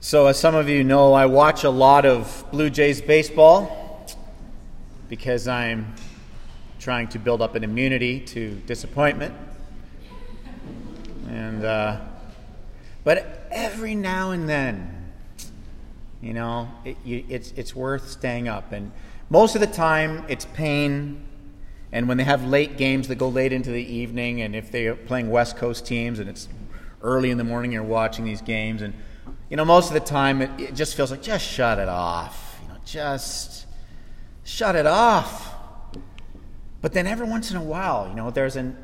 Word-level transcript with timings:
So, 0.00 0.26
as 0.26 0.38
some 0.38 0.54
of 0.54 0.68
you 0.68 0.84
know, 0.84 1.14
I 1.14 1.24
watch 1.24 1.64
a 1.64 1.70
lot 1.70 2.04
of 2.04 2.44
Blue 2.52 2.68
Jays 2.68 3.00
baseball 3.00 4.06
because 5.08 5.48
I'm 5.48 5.94
trying 6.78 7.08
to 7.08 7.18
build 7.18 7.40
up 7.40 7.54
an 7.54 7.64
immunity 7.64 8.20
to 8.20 8.54
disappointment. 8.66 9.34
And, 11.28 11.64
uh, 11.64 12.00
but 13.04 13.48
every 13.50 13.94
now 13.94 14.32
and 14.32 14.46
then, 14.46 15.12
you 16.20 16.34
know, 16.34 16.68
it, 16.84 16.98
you, 17.02 17.24
it's, 17.30 17.52
it's 17.56 17.74
worth 17.74 18.10
staying 18.10 18.48
up. 18.48 18.72
And 18.72 18.92
most 19.30 19.54
of 19.54 19.62
the 19.62 19.66
time, 19.66 20.26
it's 20.28 20.44
pain. 20.44 21.24
And 21.90 22.06
when 22.06 22.18
they 22.18 22.24
have 22.24 22.44
late 22.44 22.76
games 22.76 23.08
that 23.08 23.14
go 23.16 23.28
late 23.28 23.52
into 23.52 23.70
the 23.70 23.84
evening, 23.84 24.42
and 24.42 24.54
if 24.54 24.70
they're 24.70 24.94
playing 24.94 25.30
West 25.30 25.56
Coast 25.56 25.86
teams 25.86 26.18
and 26.18 26.28
it's 26.28 26.48
early 27.02 27.30
in 27.30 27.38
the 27.38 27.44
morning, 27.44 27.72
you're 27.72 27.82
watching 27.82 28.24
these 28.26 28.42
games, 28.42 28.82
and 28.82 28.92
you 29.50 29.56
know, 29.56 29.64
most 29.64 29.88
of 29.88 29.94
the 29.94 30.00
time 30.00 30.42
it, 30.42 30.50
it 30.58 30.74
just 30.74 30.96
feels 30.96 31.10
like 31.10 31.22
just 31.22 31.44
shut 31.44 31.78
it 31.78 31.88
off. 31.88 32.58
You 32.62 32.68
know, 32.68 32.80
just 32.84 33.66
shut 34.44 34.76
it 34.76 34.86
off. 34.86 35.54
But 36.80 36.92
then 36.92 37.06
every 37.06 37.26
once 37.26 37.50
in 37.50 37.56
a 37.56 37.62
while, 37.62 38.08
you 38.08 38.14
know, 38.14 38.30
there's 38.30 38.56
an 38.56 38.76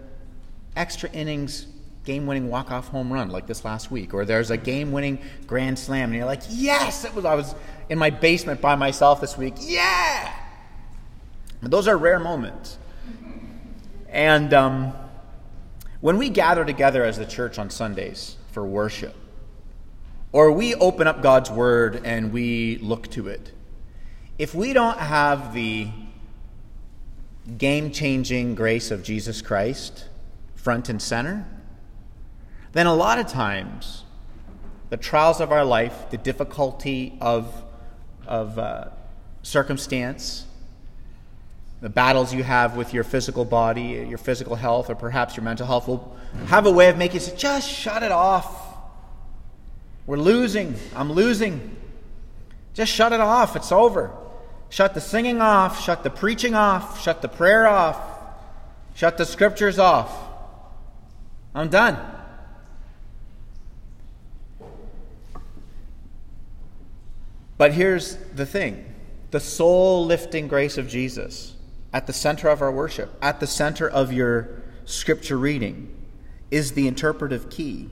extra 0.74 1.10
innings 1.10 1.66
game 2.04 2.26
winning 2.26 2.48
walk 2.48 2.70
off 2.70 2.88
home 2.88 3.12
run 3.12 3.30
like 3.30 3.46
this 3.46 3.64
last 3.64 3.90
week, 3.90 4.12
or 4.12 4.24
there's 4.24 4.50
a 4.50 4.56
game 4.56 4.92
winning 4.92 5.18
grand 5.46 5.78
slam, 5.78 6.10
and 6.10 6.14
you're 6.14 6.26
like, 6.26 6.42
yes, 6.48 7.04
it 7.04 7.14
was. 7.14 7.24
I 7.24 7.34
was 7.34 7.54
in 7.88 7.98
my 7.98 8.10
basement 8.10 8.60
by 8.60 8.74
myself 8.74 9.20
this 9.20 9.36
week. 9.36 9.54
Yeah! 9.60 10.32
But 11.60 11.70
those 11.70 11.86
are 11.86 11.96
rare 11.96 12.18
moments. 12.18 12.78
And 14.08 14.52
um, 14.52 14.92
when 16.00 16.18
we 16.18 16.28
gather 16.28 16.64
together 16.64 17.04
as 17.04 17.18
the 17.18 17.24
church 17.24 17.58
on 17.58 17.70
Sundays 17.70 18.36
for 18.50 18.66
worship, 18.66 19.14
or 20.32 20.50
we 20.50 20.74
open 20.74 21.06
up 21.06 21.22
God's 21.22 21.50
Word 21.50 22.00
and 22.04 22.32
we 22.32 22.78
look 22.78 23.08
to 23.10 23.28
it, 23.28 23.52
if 24.38 24.54
we 24.54 24.72
don't 24.72 24.98
have 24.98 25.52
the 25.54 25.88
game 27.58 27.90
changing 27.90 28.54
grace 28.54 28.90
of 28.90 29.02
Jesus 29.02 29.42
Christ 29.42 30.06
front 30.54 30.88
and 30.88 31.00
center, 31.00 31.46
then 32.72 32.86
a 32.86 32.94
lot 32.94 33.18
of 33.18 33.26
times 33.26 34.04
the 34.88 34.96
trials 34.96 35.40
of 35.40 35.52
our 35.52 35.64
life, 35.64 36.10
the 36.10 36.18
difficulty 36.18 37.16
of, 37.20 37.64
of 38.26 38.58
uh, 38.58 38.86
circumstance, 39.42 40.46
the 41.80 41.88
battles 41.88 42.32
you 42.32 42.44
have 42.44 42.76
with 42.76 42.94
your 42.94 43.02
physical 43.02 43.44
body, 43.44 44.06
your 44.08 44.18
physical 44.18 44.54
health, 44.54 44.88
or 44.88 44.94
perhaps 44.94 45.36
your 45.36 45.44
mental 45.44 45.66
health 45.66 45.88
will 45.88 46.16
have 46.46 46.64
a 46.64 46.70
way 46.70 46.88
of 46.88 46.96
making 46.96 47.14
you 47.14 47.20
say, 47.20 47.36
just 47.36 47.68
shut 47.68 48.02
it 48.02 48.12
off. 48.12 48.61
We're 50.06 50.18
losing. 50.18 50.74
I'm 50.94 51.12
losing. 51.12 51.76
Just 52.74 52.92
shut 52.92 53.12
it 53.12 53.20
off. 53.20 53.56
It's 53.56 53.72
over. 53.72 54.10
Shut 54.68 54.94
the 54.94 55.00
singing 55.00 55.40
off. 55.40 55.82
Shut 55.82 56.02
the 56.02 56.10
preaching 56.10 56.54
off. 56.54 57.00
Shut 57.00 57.22
the 57.22 57.28
prayer 57.28 57.66
off. 57.66 57.98
Shut 58.94 59.18
the 59.18 59.26
scriptures 59.26 59.78
off. 59.78 60.12
I'm 61.54 61.68
done. 61.68 61.98
But 67.58 67.74
here's 67.74 68.16
the 68.16 68.46
thing 68.46 68.86
the 69.30 69.40
soul 69.40 70.04
lifting 70.04 70.48
grace 70.48 70.78
of 70.78 70.88
Jesus 70.88 71.54
at 71.92 72.06
the 72.06 72.12
center 72.12 72.48
of 72.48 72.60
our 72.60 72.72
worship, 72.72 73.14
at 73.22 73.40
the 73.40 73.46
center 73.46 73.88
of 73.88 74.12
your 74.12 74.62
scripture 74.84 75.38
reading, 75.38 75.94
is 76.50 76.72
the 76.72 76.88
interpretive 76.88 77.50
key 77.50 77.90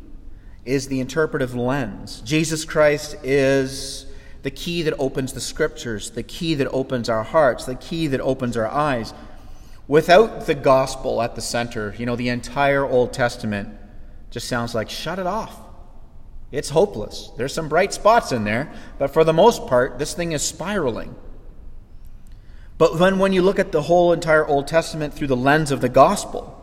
is 0.70 0.86
the 0.86 1.00
interpretive 1.00 1.54
lens. 1.54 2.22
Jesus 2.24 2.64
Christ 2.64 3.16
is 3.24 4.06
the 4.42 4.50
key 4.50 4.82
that 4.82 4.94
opens 4.98 5.32
the 5.32 5.40
scriptures, 5.40 6.10
the 6.10 6.22
key 6.22 6.54
that 6.54 6.68
opens 6.68 7.08
our 7.08 7.24
hearts, 7.24 7.64
the 7.64 7.74
key 7.74 8.06
that 8.06 8.20
opens 8.20 8.56
our 8.56 8.68
eyes. 8.68 9.12
Without 9.88 10.46
the 10.46 10.54
gospel 10.54 11.20
at 11.20 11.34
the 11.34 11.40
center, 11.40 11.94
you 11.98 12.06
know, 12.06 12.16
the 12.16 12.28
entire 12.28 12.86
Old 12.86 13.12
Testament 13.12 13.68
just 14.30 14.48
sounds 14.48 14.74
like 14.74 14.88
shut 14.88 15.18
it 15.18 15.26
off. 15.26 15.58
It's 16.52 16.70
hopeless. 16.70 17.30
There's 17.36 17.52
some 17.52 17.68
bright 17.68 17.92
spots 17.92 18.32
in 18.32 18.44
there, 18.44 18.72
but 18.98 19.12
for 19.12 19.24
the 19.24 19.32
most 19.32 19.66
part, 19.66 19.98
this 19.98 20.14
thing 20.14 20.32
is 20.32 20.42
spiraling. 20.42 21.14
But 22.78 22.98
then 22.98 23.18
when 23.18 23.32
you 23.32 23.42
look 23.42 23.58
at 23.58 23.72
the 23.72 23.82
whole 23.82 24.12
entire 24.12 24.46
Old 24.46 24.66
Testament 24.66 25.12
through 25.14 25.26
the 25.26 25.36
lens 25.36 25.70
of 25.70 25.80
the 25.80 25.88
gospel, 25.88 26.56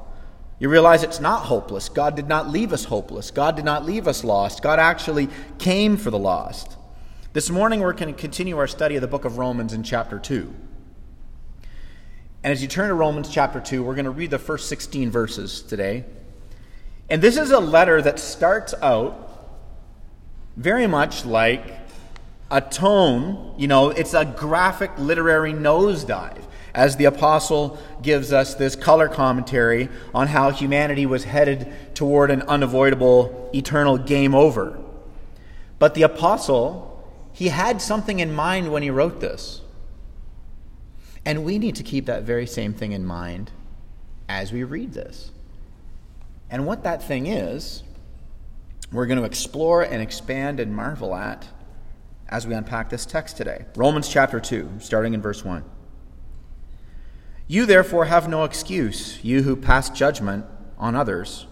you 0.60 0.70
realize 0.70 1.04
it's 1.04 1.20
not 1.20 1.46
hopeless. 1.46 1.88
God 1.90 2.16
did 2.16 2.28
not 2.28 2.50
leave 2.50 2.74
us 2.74 2.86
hopeless. 2.86 3.30
God 3.30 3.56
did 3.56 3.66
not 3.66 3.86
leave 3.86 4.08
us 4.08 4.24
lost. 4.24 4.64
God 4.64 4.80
actually 4.80 5.30
came 5.60 5.98
for 5.98 6.10
the 6.10 6.18
lost. 6.18 6.76
This 7.34 7.50
morning, 7.52 7.82
we're 7.82 7.94
going 7.94 8.14
to 8.14 8.20
continue 8.20 8.58
our 8.58 8.68
study 8.68 8.96
of 8.96 9.02
the 9.02 9.08
book 9.08 9.24
of 9.24 9.38
Romans 9.38 9.74
in 9.74 9.84
chapter 9.84 10.18
2. 10.18 10.52
And 12.44 12.52
as 12.52 12.62
you 12.62 12.68
turn 12.68 12.88
to 12.90 12.96
Romans 12.96 13.30
chapter 13.30 13.60
2, 13.60 13.84
we're 13.84 13.94
going 13.94 14.06
to 14.06 14.12
read 14.12 14.32
the 14.32 14.40
first 14.40 14.68
16 14.70 15.12
verses 15.12 15.62
today. 15.62 16.06
And 17.10 17.22
this 17.22 17.38
is 17.38 17.52
a 17.52 17.60
letter 17.60 18.02
that 18.02 18.18
starts 18.18 18.74
out 18.82 19.26
very 20.56 20.88
much 20.88 21.24
like 21.24 21.80
a 22.50 22.62
tone, 22.62 23.54
you 23.58 23.68
know, 23.68 23.92
it's 23.92 24.14
a 24.16 24.26
graphic 24.26 24.92
literary 24.98 25.54
nosedive 25.54 26.47
as 26.78 26.96
the 26.96 27.06
apostle 27.06 27.76
gives 28.04 28.32
us 28.32 28.54
this 28.54 28.76
color 28.76 29.10
commentary 29.10 29.90
on 30.14 30.28
how 30.28 30.52
humanity 30.52 31.08
was 31.08 31.24
headed 31.24 31.74
toward 31.96 32.30
an 32.30 32.44
unavoidable 32.44 33.50
eternal 33.54 33.98
game 33.98 34.36
over. 34.36 34.80
But 35.80 35.96
the 35.96 36.04
apostle, 36.04 37.04
he 37.34 37.48
had 37.48 37.82
something 37.82 38.20
in 38.20 38.32
mind 38.32 38.72
when 38.72 38.84
he 38.84 38.92
wrote 38.92 39.20
this. 39.20 39.62
And 41.26 41.44
we 41.44 41.58
need 41.58 41.76
to 41.78 41.84
keep 41.84 42.06
that 42.06 42.24
very 42.24 42.46
same 42.46 42.76
thing 42.76 42.92
in 42.92 43.04
mind 43.04 43.52
as 44.30 44.52
we 44.52 44.64
read 44.64 44.94
this. 44.94 45.32
And 46.52 46.68
what 46.68 46.84
that 46.84 47.02
thing 47.02 47.26
is, 47.26 47.82
we're 48.92 49.08
going 49.08 49.20
to 49.20 49.26
explore 49.26 49.82
and 49.82 50.00
expand 50.00 50.60
and 50.60 50.76
marvel 50.76 51.16
at 51.16 51.48
as 52.30 52.46
we 52.46 52.54
unpack 52.54 52.92
this 52.92 53.08
text 53.08 53.36
today. 53.36 53.66
Romans 53.76 54.08
chapter 54.08 54.40
2, 54.40 54.74
starting 54.78 55.16
in 55.16 55.24
verse 55.24 55.44
1. 55.44 55.64
You 57.48 57.66
therefore 57.66 58.06
have 58.06 58.28
no 58.28 58.44
excuse, 58.44 59.24
you 59.24 59.44
who 59.44 59.56
pass 59.56 59.90
judgment 59.90 60.46
on 60.78 60.96
others. 60.96 61.48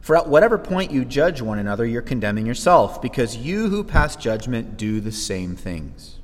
For 0.00 0.16
at 0.16 0.28
whatever 0.28 0.58
point 0.58 0.90
you 0.90 1.04
judge 1.04 1.40
one 1.40 1.58
another, 1.58 1.86
you're 1.86 2.02
condemning 2.02 2.46
yourself, 2.46 3.00
because 3.00 3.36
you 3.36 3.68
who 3.68 3.84
pass 3.84 4.16
judgment 4.16 4.76
do 4.76 5.00
the 5.00 5.12
same 5.12 5.54
things. 5.54 6.18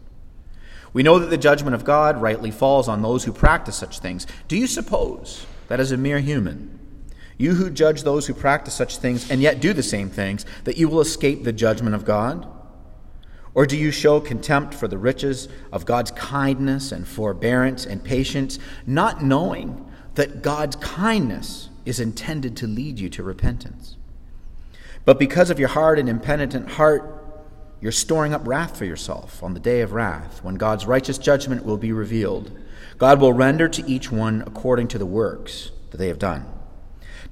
We 0.93 1.03
know 1.03 1.19
that 1.19 1.31
the 1.31 1.37
judgment 1.37 1.75
of 1.75 1.85
God 1.85 2.21
rightly 2.21 2.51
falls 2.51 2.89
on 2.89 3.03
those 3.03 3.25
who 3.25 3.33
practice 3.33 3.77
such 3.77 3.99
things. 3.99 4.27
Do 4.49 4.57
you 4.57 4.67
suppose 4.67 5.47
that 5.69 5.81
as 5.81 5.93
a 5.93 5.97
mere 5.97 6.21
human, 6.21 6.79
you 7.37 7.55
who 7.55 7.71
judge 7.71 8.03
those 8.03 8.27
who 8.27 8.35
practice 8.35 8.75
such 8.75 8.99
things 8.99 9.31
and 9.31 9.41
yet 9.41 9.61
do 9.61 9.73
the 9.73 9.83
same 9.83 10.09
things, 10.09 10.47
that 10.65 10.77
you 10.77 10.89
will 10.89 11.01
escape 11.01 11.45
the 11.45 11.53
judgment 11.53 11.95
of 11.95 12.05
God? 12.05 12.49
Or 13.55 13.67
do 13.67 13.77
you 13.77 13.93
show 13.93 14.21
contempt 14.21 14.75
for 14.75 14.89
the 14.89 14.99
riches 14.99 15.49
of 15.73 15.87
God's 15.87 16.11
kindness 16.11 16.91
and 16.91 17.07
forbearance 17.07 17.87
and 17.87 18.03
patience, 18.03 18.59
not 18.87 19.23
knowing 19.23 19.89
that 20.17 20.43
God's 20.43 20.77
kindness 20.77 21.69
is 21.85 22.01
intended 22.01 22.57
to 22.59 22.67
lead 22.67 22.99
you 22.99 23.09
to 23.11 23.23
repentance? 23.23 23.97
But 25.05 25.19
because 25.19 25.51
of 25.51 25.59
your 25.59 25.69
hard 25.69 25.99
and 25.99 26.09
impenitent 26.09 26.71
heart, 26.71 27.11
you're 27.81 27.93
storing 27.93 28.33
up 28.33 28.47
wrath 28.47 28.77
for 28.77 28.87
yourself 28.87 29.43
on 29.43 29.55
the 29.55 29.61
day 29.61 29.83
of 29.83 29.93
wrath, 29.93 30.43
when 30.43 30.55
God's 30.55 30.87
righteous 30.87 31.19
judgment 31.19 31.65
will 31.65 31.77
be 31.77 31.93
revealed. 31.93 32.51
God 32.99 33.21
will 33.21 33.33
render 33.33 33.69
to 33.69 33.87
each 33.87 34.11
one 34.11 34.43
according 34.47 34.89
to 34.89 34.99
the 34.99 35.07
works 35.07 35.71
that 35.91 35.99
they 35.99 36.09
have 36.09 36.19
done. 36.19 36.47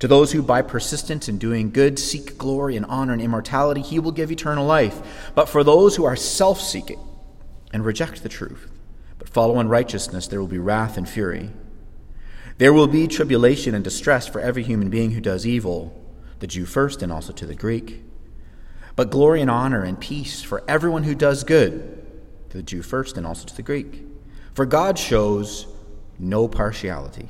To 0.02 0.08
those 0.08 0.32
who, 0.32 0.42
by 0.42 0.62
persistence 0.62 1.28
in 1.28 1.38
doing 1.38 1.70
good, 1.70 1.96
seek 1.96 2.36
glory 2.36 2.76
and 2.76 2.84
honor 2.86 3.12
and 3.12 3.22
immortality, 3.22 3.82
he 3.82 4.00
will 4.00 4.10
give 4.10 4.32
eternal 4.32 4.66
life. 4.66 5.30
But 5.36 5.48
for 5.48 5.62
those 5.62 5.94
who 5.94 6.04
are 6.04 6.16
self 6.16 6.60
seeking 6.60 6.98
and 7.72 7.84
reject 7.84 8.24
the 8.24 8.28
truth, 8.28 8.68
but 9.20 9.28
follow 9.28 9.60
unrighteousness, 9.60 10.26
there 10.26 10.40
will 10.40 10.48
be 10.48 10.58
wrath 10.58 10.96
and 10.96 11.08
fury. 11.08 11.50
There 12.58 12.72
will 12.72 12.88
be 12.88 13.06
tribulation 13.06 13.76
and 13.76 13.84
distress 13.84 14.26
for 14.26 14.40
every 14.40 14.64
human 14.64 14.90
being 14.90 15.12
who 15.12 15.20
does 15.20 15.46
evil, 15.46 15.96
the 16.40 16.48
Jew 16.48 16.66
first 16.66 17.00
and 17.00 17.12
also 17.12 17.32
to 17.34 17.46
the 17.46 17.54
Greek. 17.54 18.02
But 18.96 19.12
glory 19.12 19.40
and 19.40 19.48
honor 19.48 19.84
and 19.84 20.00
peace 20.00 20.42
for 20.42 20.64
everyone 20.66 21.04
who 21.04 21.14
does 21.14 21.44
good, 21.44 22.04
to 22.50 22.56
the 22.56 22.64
Jew 22.64 22.82
first 22.82 23.16
and 23.16 23.24
also 23.24 23.46
to 23.46 23.54
the 23.54 23.62
Greek. 23.62 24.04
For 24.52 24.66
God 24.66 24.98
shows 24.98 25.68
no 26.18 26.48
partiality. 26.48 27.28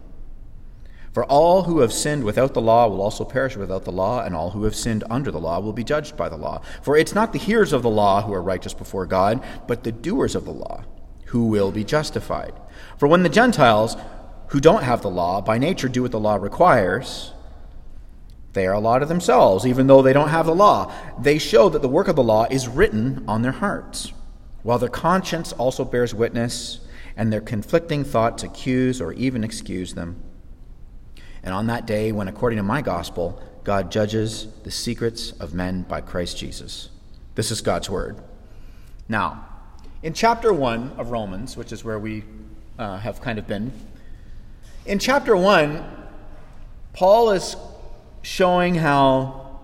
For 1.13 1.25
all 1.25 1.65
who 1.65 1.81
have 1.81 1.93
sinned 1.93 2.25
without 2.25 2.55
the 2.55 2.61
law 2.63 2.89
will 2.89 3.03
also 3.03 3.25
perish 3.25 3.57
without 3.57 3.85
the 3.85 3.93
law, 3.93 4.23
and 4.23 4.35
all 4.35 4.51
who 4.51 4.65
have 4.65 4.75
sinned 4.75 5.05
under 5.11 5.31
the 5.31 5.41
law 5.41 5.61
will 5.61 5.75
be 5.75 5.85
judged 5.85 6.17
by 6.17 6.31
the 6.31 6.39
law. 6.39 6.63
For 6.81 6.97
it's 6.97 7.15
not 7.15 7.33
the 7.33 7.39
hearers 7.39 7.75
of 7.75 7.83
the 7.83 7.91
law 7.91 8.23
who 8.23 8.33
are 8.33 8.43
righteous 8.43 8.73
before 8.73 9.05
God, 9.05 9.45
but 9.69 9.85
the 9.85 9.93
doers 9.93 10.35
of 10.35 10.47
the 10.47 10.53
law 10.53 10.85
who 11.27 11.47
will 11.47 11.71
be 11.71 11.85
justified. 11.85 12.55
For 12.97 13.09
when 13.09 13.23
the 13.23 13.29
Gentiles, 13.29 13.97
who 14.49 14.61
don't 14.61 14.85
have 14.85 15.03
the 15.03 15.11
law, 15.11 15.43
by 15.43 15.59
nature 15.59 15.89
do 15.89 16.03
what 16.03 16.13
the 16.13 16.21
law 16.21 16.37
requires, 16.37 17.33
They 18.53 18.67
are 18.67 18.75
a 18.75 18.81
law 18.81 18.99
to 18.99 19.07
themselves, 19.07 19.67
even 19.67 19.87
though 19.87 20.03
they 20.03 20.13
don't 20.13 20.29
have 20.29 20.47
the 20.47 20.55
law. 20.55 20.93
They 21.19 21.39
show 21.39 21.69
that 21.71 21.83
the 21.83 21.89
work 21.89 22.09
of 22.09 22.17
the 22.17 22.23
law 22.23 22.47
is 22.51 22.69
written 22.69 23.25
on 23.27 23.43
their 23.43 23.53
hearts, 23.53 24.13
while 24.63 24.79
their 24.79 24.89
conscience 24.89 25.53
also 25.55 25.85
bears 25.85 26.15
witness, 26.15 26.81
and 27.17 27.33
their 27.33 27.41
conflicting 27.41 28.05
thoughts 28.05 28.43
accuse 28.43 29.01
or 29.01 29.13
even 29.15 29.45
excuse 29.45 29.95
them. 29.95 30.23
And 31.43 31.55
on 31.55 31.67
that 31.67 31.87
day, 31.87 32.13
when 32.13 32.29
according 32.29 32.59
to 32.59 32.63
my 32.63 32.83
gospel, 32.83 33.41
God 33.65 33.91
judges 33.91 34.49
the 34.65 34.71
secrets 34.71 35.33
of 35.33 35.55
men 35.55 35.83
by 35.83 36.01
Christ 36.01 36.37
Jesus. 36.39 36.91
This 37.35 37.51
is 37.51 37.61
God's 37.61 37.89
word. 37.89 38.17
Now, 39.09 39.47
in 40.03 40.15
chapter 40.15 40.53
1 40.53 40.93
of 40.99 41.11
Romans, 41.11 41.57
which 41.57 41.73
is 41.73 41.85
where 41.85 41.99
we 41.99 42.25
uh, 42.79 42.99
have 42.99 43.21
kind 43.21 43.39
of 43.39 43.47
been, 43.47 43.73
in 44.85 44.99
chapter 44.99 45.37
1, 45.37 45.85
Paul 46.93 47.31
is 47.31 47.57
showing 48.23 48.75
how 48.75 49.61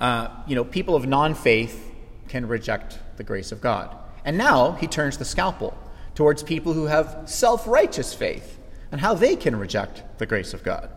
uh, 0.00 0.28
you 0.46 0.54
know 0.54 0.64
people 0.64 0.94
of 0.94 1.06
non-faith 1.06 1.92
can 2.28 2.48
reject 2.48 2.98
the 3.16 3.24
grace 3.24 3.52
of 3.52 3.60
God. 3.60 3.94
And 4.24 4.36
now 4.36 4.72
he 4.72 4.86
turns 4.86 5.16
the 5.16 5.24
scalpel 5.24 5.76
towards 6.14 6.42
people 6.42 6.72
who 6.72 6.86
have 6.86 7.22
self-righteous 7.26 8.14
faith 8.14 8.55
and 8.92 9.00
how 9.00 9.14
they 9.14 9.36
can 9.36 9.56
reject 9.56 10.02
the 10.18 10.26
grace 10.26 10.54
of 10.54 10.62
God. 10.62 10.90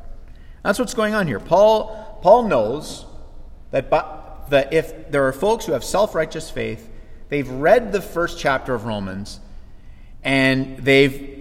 That's 0.64 0.80
what's 0.80 0.94
going 0.94 1.14
on 1.14 1.28
here. 1.28 1.40
Paul 1.40 2.20
Paul 2.22 2.44
knows 2.44 3.06
that, 3.72 3.90
that 4.50 4.74
if 4.74 5.12
there 5.12 5.26
are 5.28 5.32
folks 5.32 5.66
who 5.66 5.72
have 5.74 5.84
self-righteous 5.84 6.52
faith, 6.52 6.90
they've 7.30 7.50
read 7.50 7.92
the 7.92 8.02
first 8.02 8.40
chapter 8.40 8.74
of 8.74 8.86
Romans 8.86 9.40
and 10.24 10.78
they've 10.78 11.39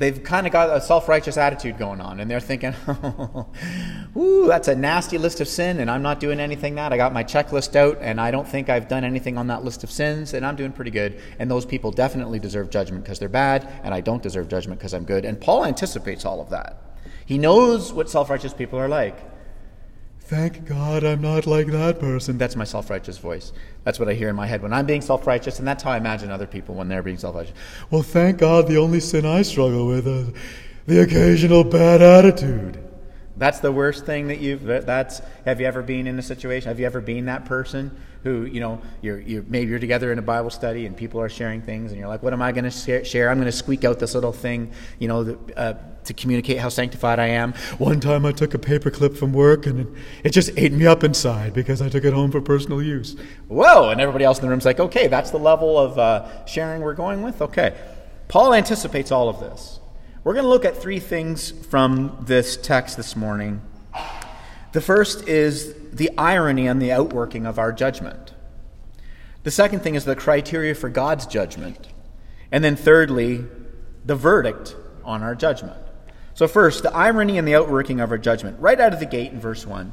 they've 0.00 0.24
kind 0.24 0.46
of 0.46 0.52
got 0.52 0.74
a 0.74 0.80
self-righteous 0.80 1.36
attitude 1.36 1.76
going 1.76 2.00
on 2.00 2.20
and 2.20 2.30
they're 2.30 2.40
thinking 2.40 2.74
ooh 4.16 4.46
that's 4.48 4.66
a 4.66 4.74
nasty 4.74 5.18
list 5.18 5.42
of 5.42 5.46
sin 5.46 5.78
and 5.78 5.90
i'm 5.90 6.02
not 6.02 6.18
doing 6.18 6.40
anything 6.40 6.74
that. 6.74 6.92
I 6.92 6.96
got 6.96 7.12
my 7.12 7.22
checklist 7.22 7.76
out 7.76 7.98
and 8.00 8.18
i 8.20 8.30
don't 8.30 8.48
think 8.48 8.70
i've 8.70 8.88
done 8.88 9.04
anything 9.04 9.36
on 9.36 9.46
that 9.48 9.62
list 9.62 9.84
of 9.84 9.90
sins 9.90 10.32
and 10.34 10.44
i'm 10.44 10.56
doing 10.56 10.72
pretty 10.72 10.90
good. 10.90 11.20
And 11.38 11.50
those 11.50 11.66
people 11.66 11.92
definitely 11.92 12.38
deserve 12.38 12.70
judgment 12.70 13.04
because 13.04 13.18
they're 13.18 13.28
bad 13.28 13.70
and 13.84 13.94
i 13.94 14.00
don't 14.00 14.22
deserve 14.22 14.48
judgment 14.48 14.80
because 14.80 14.94
i'm 14.94 15.04
good. 15.04 15.24
And 15.24 15.40
paul 15.40 15.64
anticipates 15.64 16.24
all 16.24 16.40
of 16.40 16.50
that. 16.50 16.82
He 17.26 17.38
knows 17.38 17.92
what 17.92 18.10
self-righteous 18.10 18.54
people 18.54 18.78
are 18.78 18.88
like 18.88 19.29
Thank 20.30 20.64
God 20.64 21.02
I'm 21.02 21.20
not 21.20 21.48
like 21.48 21.66
that 21.72 21.98
person. 21.98 22.38
That's 22.38 22.54
my 22.54 22.62
self 22.62 22.88
righteous 22.88 23.18
voice. 23.18 23.52
That's 23.82 23.98
what 23.98 24.08
I 24.08 24.14
hear 24.14 24.28
in 24.28 24.36
my 24.36 24.46
head 24.46 24.62
when 24.62 24.72
I'm 24.72 24.86
being 24.86 25.00
self 25.00 25.26
righteous, 25.26 25.58
and 25.58 25.66
that's 25.66 25.82
how 25.82 25.90
I 25.90 25.96
imagine 25.96 26.30
other 26.30 26.46
people 26.46 26.76
when 26.76 26.86
they're 26.86 27.02
being 27.02 27.18
self 27.18 27.34
righteous. 27.34 27.52
Well, 27.90 28.04
thank 28.04 28.38
God 28.38 28.68
the 28.68 28.76
only 28.76 29.00
sin 29.00 29.26
I 29.26 29.42
struggle 29.42 29.88
with 29.88 30.06
is 30.06 30.28
the 30.86 31.02
occasional 31.02 31.64
bad 31.64 32.00
attitude. 32.00 32.78
That's 33.40 33.60
the 33.60 33.72
worst 33.72 34.04
thing 34.04 34.28
that 34.28 34.38
you've. 34.38 34.62
That's. 34.64 35.22
Have 35.46 35.62
you 35.62 35.66
ever 35.66 35.82
been 35.82 36.06
in 36.06 36.18
a 36.18 36.22
situation? 36.22 36.68
Have 36.68 36.78
you 36.78 36.84
ever 36.84 37.00
been 37.00 37.24
that 37.24 37.46
person 37.46 37.90
who 38.22 38.44
you 38.44 38.60
know 38.60 38.82
you're, 39.00 39.18
you're 39.18 39.42
maybe 39.44 39.70
you're 39.70 39.78
together 39.78 40.12
in 40.12 40.18
a 40.18 40.22
Bible 40.22 40.50
study 40.50 40.84
and 40.84 40.94
people 40.94 41.22
are 41.22 41.28
sharing 41.30 41.62
things 41.62 41.90
and 41.90 41.98
you're 41.98 42.06
like, 42.06 42.22
what 42.22 42.34
am 42.34 42.42
I 42.42 42.52
going 42.52 42.70
to 42.70 43.02
share? 43.02 43.30
I'm 43.30 43.38
going 43.38 43.46
to 43.46 43.52
squeak 43.52 43.82
out 43.82 43.98
this 43.98 44.14
little 44.14 44.32
thing, 44.32 44.72
you 44.98 45.08
know, 45.08 45.38
uh, 45.56 45.72
to 46.04 46.12
communicate 46.12 46.58
how 46.58 46.68
sanctified 46.68 47.18
I 47.18 47.28
am. 47.28 47.54
One 47.78 47.98
time 47.98 48.26
I 48.26 48.32
took 48.32 48.52
a 48.52 48.58
paperclip 48.58 49.16
from 49.16 49.32
work 49.32 49.64
and 49.64 49.80
it, 49.80 49.88
it 50.22 50.30
just 50.34 50.50
ate 50.58 50.72
me 50.72 50.86
up 50.86 51.02
inside 51.02 51.54
because 51.54 51.80
I 51.80 51.88
took 51.88 52.04
it 52.04 52.12
home 52.12 52.30
for 52.30 52.42
personal 52.42 52.82
use. 52.82 53.16
Whoa! 53.48 53.88
And 53.88 54.02
everybody 54.02 54.26
else 54.26 54.36
in 54.36 54.44
the 54.44 54.50
room's 54.50 54.66
like, 54.66 54.80
okay, 54.80 55.06
that's 55.08 55.30
the 55.30 55.38
level 55.38 55.78
of 55.78 55.98
uh, 55.98 56.44
sharing 56.44 56.82
we're 56.82 56.92
going 56.92 57.22
with. 57.22 57.40
Okay, 57.40 57.74
Paul 58.28 58.52
anticipates 58.52 59.10
all 59.10 59.30
of 59.30 59.40
this. 59.40 59.79
We're 60.22 60.34
going 60.34 60.44
to 60.44 60.50
look 60.50 60.66
at 60.66 60.76
three 60.76 61.00
things 61.00 61.50
from 61.50 62.18
this 62.26 62.58
text 62.58 62.98
this 62.98 63.16
morning. 63.16 63.62
The 64.72 64.82
first 64.82 65.26
is 65.26 65.74
the 65.92 66.10
irony 66.18 66.66
and 66.66 66.80
the 66.80 66.92
outworking 66.92 67.46
of 67.46 67.58
our 67.58 67.72
judgment. 67.72 68.34
The 69.44 69.50
second 69.50 69.80
thing 69.80 69.94
is 69.94 70.04
the 70.04 70.14
criteria 70.14 70.74
for 70.74 70.90
God's 70.90 71.24
judgment. 71.24 71.88
And 72.52 72.62
then 72.62 72.76
thirdly, 72.76 73.46
the 74.04 74.14
verdict 74.14 74.76
on 75.04 75.22
our 75.22 75.34
judgment. 75.34 75.80
So, 76.34 76.46
first, 76.46 76.82
the 76.82 76.94
irony 76.94 77.38
and 77.38 77.48
the 77.48 77.54
outworking 77.54 77.98
of 77.98 78.10
our 78.10 78.18
judgment. 78.18 78.60
Right 78.60 78.78
out 78.78 78.92
of 78.92 79.00
the 79.00 79.06
gate 79.06 79.32
in 79.32 79.40
verse 79.40 79.66
1, 79.66 79.90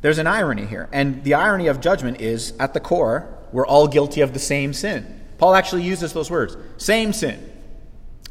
there's 0.00 0.18
an 0.18 0.26
irony 0.26 0.66
here. 0.66 0.88
And 0.90 1.22
the 1.22 1.34
irony 1.34 1.68
of 1.68 1.80
judgment 1.80 2.20
is 2.20 2.54
at 2.58 2.74
the 2.74 2.80
core, 2.80 3.38
we're 3.52 3.66
all 3.66 3.86
guilty 3.86 4.20
of 4.20 4.32
the 4.32 4.40
same 4.40 4.72
sin. 4.72 5.20
Paul 5.38 5.54
actually 5.54 5.84
uses 5.84 6.12
those 6.12 6.28
words 6.28 6.56
same 6.76 7.12
sin. 7.12 7.52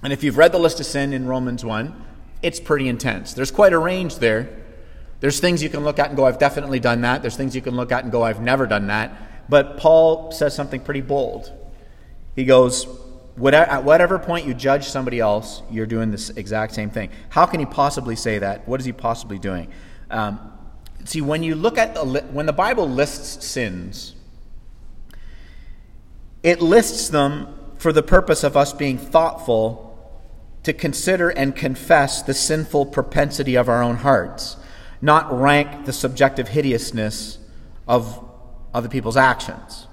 And 0.03 0.13
if 0.13 0.23
you've 0.23 0.37
read 0.37 0.51
the 0.51 0.59
list 0.59 0.79
of 0.79 0.85
sin 0.85 1.13
in 1.13 1.25
Romans 1.25 1.65
1, 1.65 2.05
it's 2.41 2.59
pretty 2.59 2.87
intense. 2.87 3.33
There's 3.33 3.51
quite 3.51 3.73
a 3.73 3.79
range 3.79 4.17
there. 4.17 4.49
There's 5.19 5.39
things 5.39 5.63
you 5.63 5.69
can 5.69 5.83
look 5.83 5.97
at 5.97 6.09
and 6.09 6.17
go, 6.17 6.25
I've 6.25 6.37
definitely 6.37 6.79
done 6.79 7.01
that. 7.01 7.21
There's 7.21 7.35
things 7.35 7.55
you 7.55 7.61
can 7.61 7.75
look 7.75 7.91
at 7.91 8.03
and 8.03 8.11
go, 8.11 8.23
I've 8.23 8.41
never 8.41 8.67
done 8.67 8.87
that. 8.87 9.49
But 9.49 9.77
Paul 9.77 10.31
says 10.31 10.53
something 10.53 10.81
pretty 10.81 11.01
bold. 11.01 11.51
He 12.35 12.45
goes, 12.45 12.85
at 13.43 13.83
whatever 13.83 14.19
point 14.19 14.45
you 14.45 14.53
judge 14.53 14.87
somebody 14.87 15.19
else, 15.19 15.63
you're 15.71 15.87
doing 15.87 16.11
this 16.11 16.29
exact 16.31 16.75
same 16.75 16.91
thing. 16.91 17.09
How 17.29 17.45
can 17.45 17.59
he 17.59 17.65
possibly 17.65 18.15
say 18.15 18.39
that? 18.39 18.67
What 18.67 18.79
is 18.79 18.85
he 18.85 18.93
possibly 18.93 19.39
doing? 19.39 19.69
Um, 20.11 20.39
see, 21.05 21.21
when 21.21 21.41
you 21.41 21.55
look 21.55 21.77
at 21.77 21.95
the, 21.95 22.03
when 22.31 22.45
the 22.45 22.53
Bible 22.53 22.87
lists 22.87 23.45
sins, 23.45 24.15
it 26.43 26.61
lists 26.61 27.09
them 27.09 27.55
for 27.77 27.91
the 27.91 28.03
purpose 28.03 28.43
of 28.43 28.55
us 28.55 28.73
being 28.73 28.97
thoughtful 28.97 29.86
to 30.63 30.73
consider 30.73 31.29
and 31.29 31.55
confess 31.55 32.21
the 32.21 32.33
sinful 32.33 32.87
propensity 32.87 33.55
of 33.55 33.69
our 33.69 33.81
own 33.81 33.97
hearts, 33.97 34.57
not 35.01 35.31
rank 35.31 35.85
the 35.85 35.93
subjective 35.93 36.49
hideousness 36.49 37.39
of 37.87 38.23
other 38.73 38.89
people's 38.89 39.17
actions. 39.17 39.87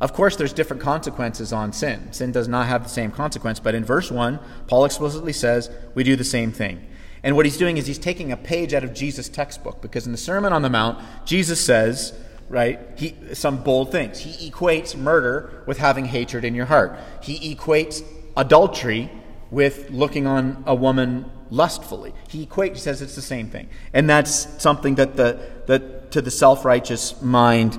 Of 0.00 0.14
course, 0.14 0.36
there's 0.36 0.54
different 0.54 0.82
consequences 0.82 1.52
on 1.52 1.72
sin. 1.72 2.12
Sin 2.12 2.32
does 2.32 2.48
not 2.48 2.66
have 2.66 2.82
the 2.82 2.88
same 2.88 3.10
consequence, 3.10 3.60
but 3.60 3.74
in 3.74 3.84
verse 3.84 4.10
1, 4.10 4.40
Paul 4.66 4.86
explicitly 4.86 5.32
says 5.32 5.70
we 5.94 6.04
do 6.04 6.16
the 6.16 6.24
same 6.24 6.52
thing. 6.52 6.86
And 7.22 7.36
what 7.36 7.44
he's 7.44 7.58
doing 7.58 7.76
is 7.76 7.86
he's 7.86 7.98
taking 7.98 8.32
a 8.32 8.36
page 8.36 8.72
out 8.72 8.82
of 8.82 8.94
Jesus' 8.94 9.28
textbook, 9.28 9.82
because 9.82 10.06
in 10.06 10.12
the 10.12 10.18
Sermon 10.18 10.54
on 10.54 10.62
the 10.62 10.70
Mount, 10.70 10.98
Jesus 11.26 11.62
says, 11.62 12.18
right, 12.48 12.80
he, 12.96 13.14
some 13.34 13.62
bold 13.62 13.92
things. 13.92 14.18
He 14.20 14.50
equates 14.50 14.96
murder 14.96 15.62
with 15.66 15.76
having 15.76 16.06
hatred 16.06 16.46
in 16.46 16.54
your 16.54 16.66
heart, 16.66 16.98
he 17.22 17.54
equates 17.54 18.02
adultery 18.38 19.10
with 19.50 19.90
looking 19.90 20.26
on 20.26 20.62
a 20.66 20.74
woman 20.74 21.30
lustfully. 21.50 22.14
He 22.28 22.46
equates, 22.46 22.74
he 22.74 22.80
says 22.80 23.02
it's 23.02 23.16
the 23.16 23.22
same 23.22 23.48
thing. 23.48 23.68
And 23.92 24.08
that's 24.08 24.62
something 24.62 24.94
that, 24.96 25.16
the, 25.16 25.40
that 25.66 26.12
to 26.12 26.22
the 26.22 26.30
self 26.30 26.64
righteous 26.64 27.20
mind, 27.20 27.78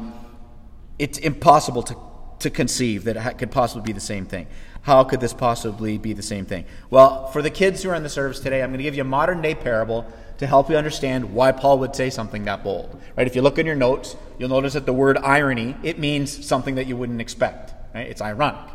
it's 0.99 1.17
impossible 1.17 1.83
to 1.83 1.95
to 2.41 2.49
conceive 2.49 3.03
that 3.05 3.17
it 3.17 3.37
could 3.37 3.51
possibly 3.51 3.83
be 3.83 3.93
the 3.93 3.99
same 3.99 4.25
thing. 4.25 4.47
How 4.81 5.03
could 5.03 5.19
this 5.19 5.33
possibly 5.33 5.97
be 5.97 6.13
the 6.13 6.23
same 6.23 6.45
thing? 6.45 6.65
Well, 6.89 7.27
for 7.27 7.41
the 7.41 7.49
kids 7.49 7.83
who 7.83 7.89
are 7.89 7.95
in 7.95 8.03
the 8.03 8.09
service 8.09 8.39
today, 8.39 8.63
I'm 8.63 8.69
going 8.69 8.79
to 8.79 8.83
give 8.83 8.95
you 8.95 9.01
a 9.01 9.05
modern 9.05 9.41
day 9.41 9.53
parable 9.53 10.11
to 10.39 10.47
help 10.47 10.69
you 10.69 10.75
understand 10.75 11.33
why 11.35 11.51
Paul 11.51 11.77
would 11.79 11.95
say 11.95 12.09
something 12.09 12.45
that 12.45 12.63
bold. 12.63 12.99
Right? 13.15 13.27
If 13.27 13.35
you 13.35 13.43
look 13.43 13.59
in 13.59 13.67
your 13.67 13.75
notes, 13.75 14.15
you'll 14.39 14.49
notice 14.49 14.73
that 14.73 14.87
the 14.87 14.93
word 14.93 15.17
irony, 15.19 15.75
it 15.83 15.99
means 15.99 16.45
something 16.45 16.75
that 16.75 16.87
you 16.87 16.97
wouldn't 16.97 17.21
expect. 17.21 17.73
Right? 17.93 18.07
It's 18.07 18.21
ironic. 18.21 18.71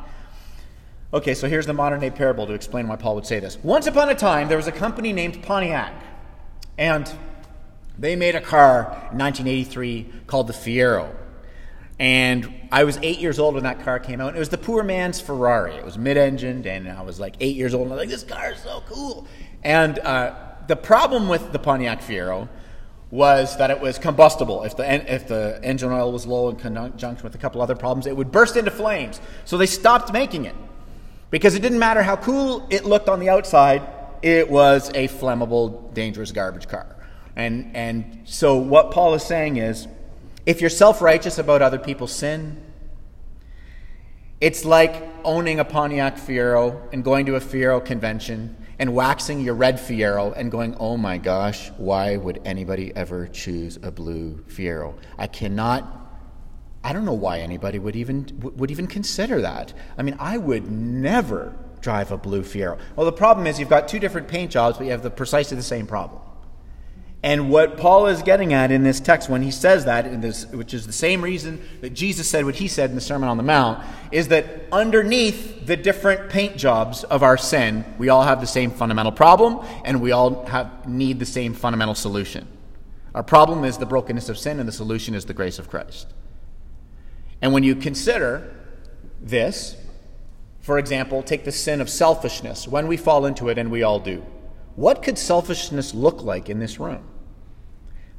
Okay, 1.15 1.35
so 1.35 1.49
here's 1.49 1.67
the 1.67 1.73
modern 1.73 2.01
day 2.01 2.11
parable 2.11 2.49
to 2.49 2.53
explain 2.53 2.89
why 2.89 2.97
Paul 2.97 3.15
would 3.15 3.27
say 3.27 3.39
this. 3.39 3.59
Once 3.63 3.87
upon 3.87 4.09
a 4.09 4.15
time, 4.15 4.49
there 4.49 4.57
was 4.57 4.67
a 4.67 4.73
company 4.73 5.13
named 5.13 5.41
Pontiac, 5.41 5.95
and 6.79 7.09
they 7.97 8.17
made 8.17 8.35
a 8.35 8.41
car 8.41 8.81
in 9.13 9.19
1983 9.19 10.07
called 10.27 10.49
the 10.49 10.53
Fiero. 10.53 11.15
And 12.01 12.53
I 12.73 12.83
was 12.83 12.99
eight 13.03 13.21
years 13.21 13.39
old 13.39 13.55
when 13.55 13.63
that 13.63 13.85
car 13.85 14.01
came 14.01 14.21
out. 14.21 14.35
It 14.35 14.39
was 14.39 14.49
the 14.49 14.59
poor 14.59 14.83
man's 14.83 15.21
Ferrari. 15.21 15.77
It 15.77 15.85
was 15.85 15.97
mid-engined, 15.97 16.67
and 16.67 16.89
I 16.89 17.03
was 17.03 17.21
like 17.21 17.37
eight 17.39 17.55
years 17.55 17.73
old. 17.73 17.85
And 17.85 17.93
I 17.93 17.97
was 17.97 18.03
like, 18.03 18.11
"This 18.11 18.25
car 18.25 18.53
is 18.53 18.59
so 18.59 18.83
cool." 18.89 19.29
And 19.63 20.01
uh, 20.01 20.35
the 20.67 20.77
problem 20.77 21.29
with 21.29 21.53
the 21.53 21.59
Pontiac 21.61 22.03
Fiero 22.03 22.49
was 23.13 23.57
that 23.59 23.71
it 23.71 23.81
was 23.81 23.97
combustible. 23.99 24.65
If 24.65 24.77
the 24.77 25.15
if 25.15 25.29
the 25.29 25.61
engine 25.63 25.93
oil 25.93 26.13
was 26.13 26.27
low 26.27 26.51
in 26.51 26.57
conjunction 26.57 27.23
with 27.23 27.35
a 27.37 27.39
couple 27.39 27.63
other 27.63 27.77
problems, 27.77 28.07
it 28.07 28.17
would 28.17 28.33
burst 28.33 28.57
into 28.57 28.73
flames. 28.73 29.21
So 29.45 29.57
they 29.57 29.67
stopped 29.67 30.13
making 30.13 30.45
it 30.45 30.57
because 31.31 31.55
it 31.55 31.61
didn't 31.61 31.79
matter 31.79 32.03
how 32.03 32.17
cool 32.17 32.67
it 32.71 32.85
looked 32.85 33.09
on 33.09 33.21
the 33.21 33.29
outside. 33.29 33.83
It 34.23 34.51
was 34.51 34.89
a 34.91 35.09
flammable, 35.09 35.93
dangerous 35.95 36.33
garbage 36.33 36.69
car. 36.69 36.97
And 37.37 37.77
and 37.77 38.23
so 38.25 38.57
what 38.57 38.91
Paul 38.91 39.15
is 39.15 39.23
saying 39.23 39.57
is 39.57 39.87
if 40.47 40.61
you're 40.61 40.71
self 40.71 41.03
righteous 41.03 41.39
about 41.39 41.61
other 41.61 41.79
people's 41.79 42.13
sin, 42.13 42.63
it's 44.41 44.65
like 44.65 45.03
owning 45.25 45.61
a 45.61 45.65
Pontiac 45.65 46.17
Fiero 46.17 46.81
and 46.93 47.05
going 47.05 47.27
to 47.27 47.37
a 47.37 47.41
Fiero 47.41 47.85
convention 47.85 48.57
and 48.79 48.95
waxing 48.95 49.41
your 49.41 49.55
red 49.55 49.77
Fiero 49.77 50.33
and 50.37 50.51
going, 50.51 50.77
oh 50.79 50.97
my 50.97 51.19
gosh, 51.19 51.71
why 51.79 52.17
would 52.17 52.41
anybody 52.45 52.95
ever 52.95 53.27
choose 53.27 53.79
a 53.83 53.91
blue 53.91 54.45
Fiero? 54.49 54.95
I 55.19 55.27
cannot. 55.27 56.06
I 56.87 56.93
don't 56.93 57.05
know 57.05 57.15
why 57.15 57.41
anybody 57.41 57.81
would 57.81 57.97
even 57.97 58.29
would 58.57 58.71
even 58.71 58.87
consider 58.87 59.41
that. 59.41 59.73
I 59.99 60.03
mean, 60.03 60.15
I 60.21 60.39
would 60.39 60.71
never 60.71 61.53
drive 61.81 62.13
a 62.13 62.17
blue 62.17 62.43
Fiero. 62.43 62.79
Well, 62.95 63.07
the 63.07 63.13
problem 63.13 63.49
is 63.49 63.59
you've 63.59 63.69
got 63.69 63.89
two 63.89 63.99
different 63.99 64.29
paint 64.29 64.53
jobs, 64.53 64.79
but 64.79 64.85
you 64.85 64.93
have 64.93 65.03
the 65.03 65.11
precisely 65.11 65.57
the 65.57 65.65
same 65.65 65.89
problem. 65.89 66.23
And 67.25 67.51
what 67.51 67.77
Paul 67.77 68.07
is 68.07 68.23
getting 68.23 68.53
at 68.53 68.71
in 68.71 68.85
this 68.85 69.01
text 69.01 69.29
when 69.29 69.43
he 69.43 69.51
says 69.51 69.87
that, 69.87 70.23
this, 70.23 70.47
which 70.47 70.73
is 70.73 70.87
the 70.87 70.93
same 70.93 71.25
reason 71.25 71.61
that 71.81 71.91
Jesus 71.91 72.31
said 72.31 72.45
what 72.45 72.55
he 72.55 72.69
said 72.69 72.91
in 72.91 72.95
the 72.95 73.03
Sermon 73.03 73.29
on 73.29 73.37
the 73.37 73.43
Mount, 73.43 73.85
is 74.13 74.29
that 74.29 74.47
underneath 74.71 75.67
the 75.67 75.77
different 75.77 76.31
paint 76.31 76.57
jobs 76.57 77.03
of 77.03 77.25
our 77.25 77.37
sin, 77.37 77.85
we 77.99 78.11
all 78.11 78.23
have 78.23 78.41
the 78.41 78.47
same 78.47 78.71
fundamental 78.71 79.11
problem 79.11 79.67
and 79.85 80.01
we 80.01 80.13
all 80.13 80.47
have, 80.47 80.87
need 80.87 81.19
the 81.19 81.27
same 81.27 81.53
fundamental 81.53 81.97
solution. 81.97 82.47
Our 83.13 83.25
problem 83.25 83.65
is 83.65 83.77
the 83.77 83.87
brokenness 83.87 84.29
of 84.29 84.39
sin, 84.39 84.61
and 84.61 84.69
the 84.69 84.73
solution 84.73 85.17
is 85.17 85.25
the 85.25 85.35
grace 85.35 85.59
of 85.59 85.69
Christ. 85.69 86.15
And 87.43 87.53
when 87.53 87.63
you 87.63 87.75
consider 87.77 88.55
this, 89.21 89.77
for 90.61 90.79
example, 90.79 91.23
take 91.23 91.45
the 91.45 91.53
sin 91.53 91.81
of 91.81 91.89
selfishness, 91.89 92.67
when 92.67 92.89
we 92.89 92.97
fall 92.97 93.27
into 93.27 93.49
it, 93.49 93.59
and 93.59 93.71
we 93.71 93.83
all 93.83 94.01
do. 94.01 94.25
What 94.75 95.03
could 95.03 95.17
selfishness 95.17 95.95
look 95.95 96.23
like 96.23 96.51
in 96.51 96.59
this 96.59 96.79
room? 96.79 97.05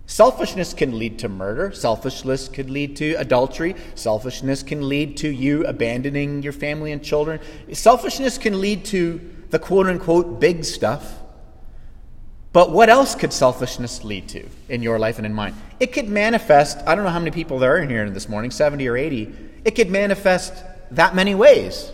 Selfishness 0.05 0.74
can 0.74 0.97
lead 0.97 1.19
to 1.19 1.29
murder. 1.29 1.74
Selfishness 1.74 2.47
could 2.47 2.69
lead 2.69 2.95
to 2.95 3.13
adultery. 3.15 3.75
Selfishness 3.93 4.63
can 4.63 4.88
lead 4.88 5.17
to 5.17 5.29
you 5.29 5.65
abandoning 5.65 6.41
your 6.41 6.53
family 6.53 6.93
and 6.93 7.03
children. 7.03 7.41
Selfishness 7.74 8.38
can 8.38 8.62
lead 8.62 8.86
to 8.86 9.19
the 9.50 9.59
quote 9.59 9.88
unquote 9.88 10.39
big 10.39 10.63
stuff. 10.63 11.19
But 12.57 12.71
what 12.71 12.89
else 12.89 13.13
could 13.13 13.31
selfishness 13.31 14.03
lead 14.03 14.29
to 14.29 14.43
in 14.67 14.81
your 14.81 14.97
life 14.97 15.17
and 15.17 15.27
in 15.27 15.33
mine? 15.35 15.53
It 15.79 15.93
could 15.93 16.09
manifest, 16.09 16.79
I 16.87 16.95
don't 16.95 17.03
know 17.03 17.11
how 17.11 17.19
many 17.19 17.29
people 17.29 17.59
there 17.59 17.75
are 17.75 17.77
in 17.77 17.87
here 17.87 18.09
this 18.09 18.27
morning, 18.27 18.49
70 18.49 18.87
or 18.87 18.97
80. 18.97 19.31
It 19.63 19.75
could 19.75 19.91
manifest 19.91 20.55
that 20.89 21.13
many 21.13 21.35
ways. 21.35 21.91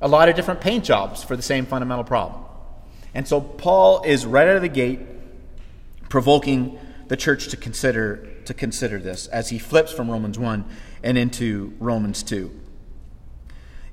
A 0.00 0.08
lot 0.08 0.28
of 0.28 0.34
different 0.34 0.60
paint 0.60 0.82
jobs 0.82 1.22
for 1.22 1.36
the 1.36 1.44
same 1.44 1.64
fundamental 1.64 2.02
problem. 2.02 2.42
And 3.14 3.28
so 3.28 3.40
Paul 3.40 4.02
is 4.02 4.26
right 4.26 4.48
out 4.48 4.56
of 4.56 4.62
the 4.62 4.68
gate 4.68 4.98
provoking 6.08 6.76
the 7.06 7.16
church 7.16 7.46
to 7.50 7.56
consider 7.56 8.30
to 8.46 8.54
consider 8.54 8.98
this 8.98 9.28
as 9.28 9.50
he 9.50 9.60
flips 9.60 9.92
from 9.92 10.10
Romans 10.10 10.40
1 10.40 10.64
and 11.04 11.16
into 11.16 11.72
Romans 11.78 12.24
2. 12.24 12.34
You 12.34 12.52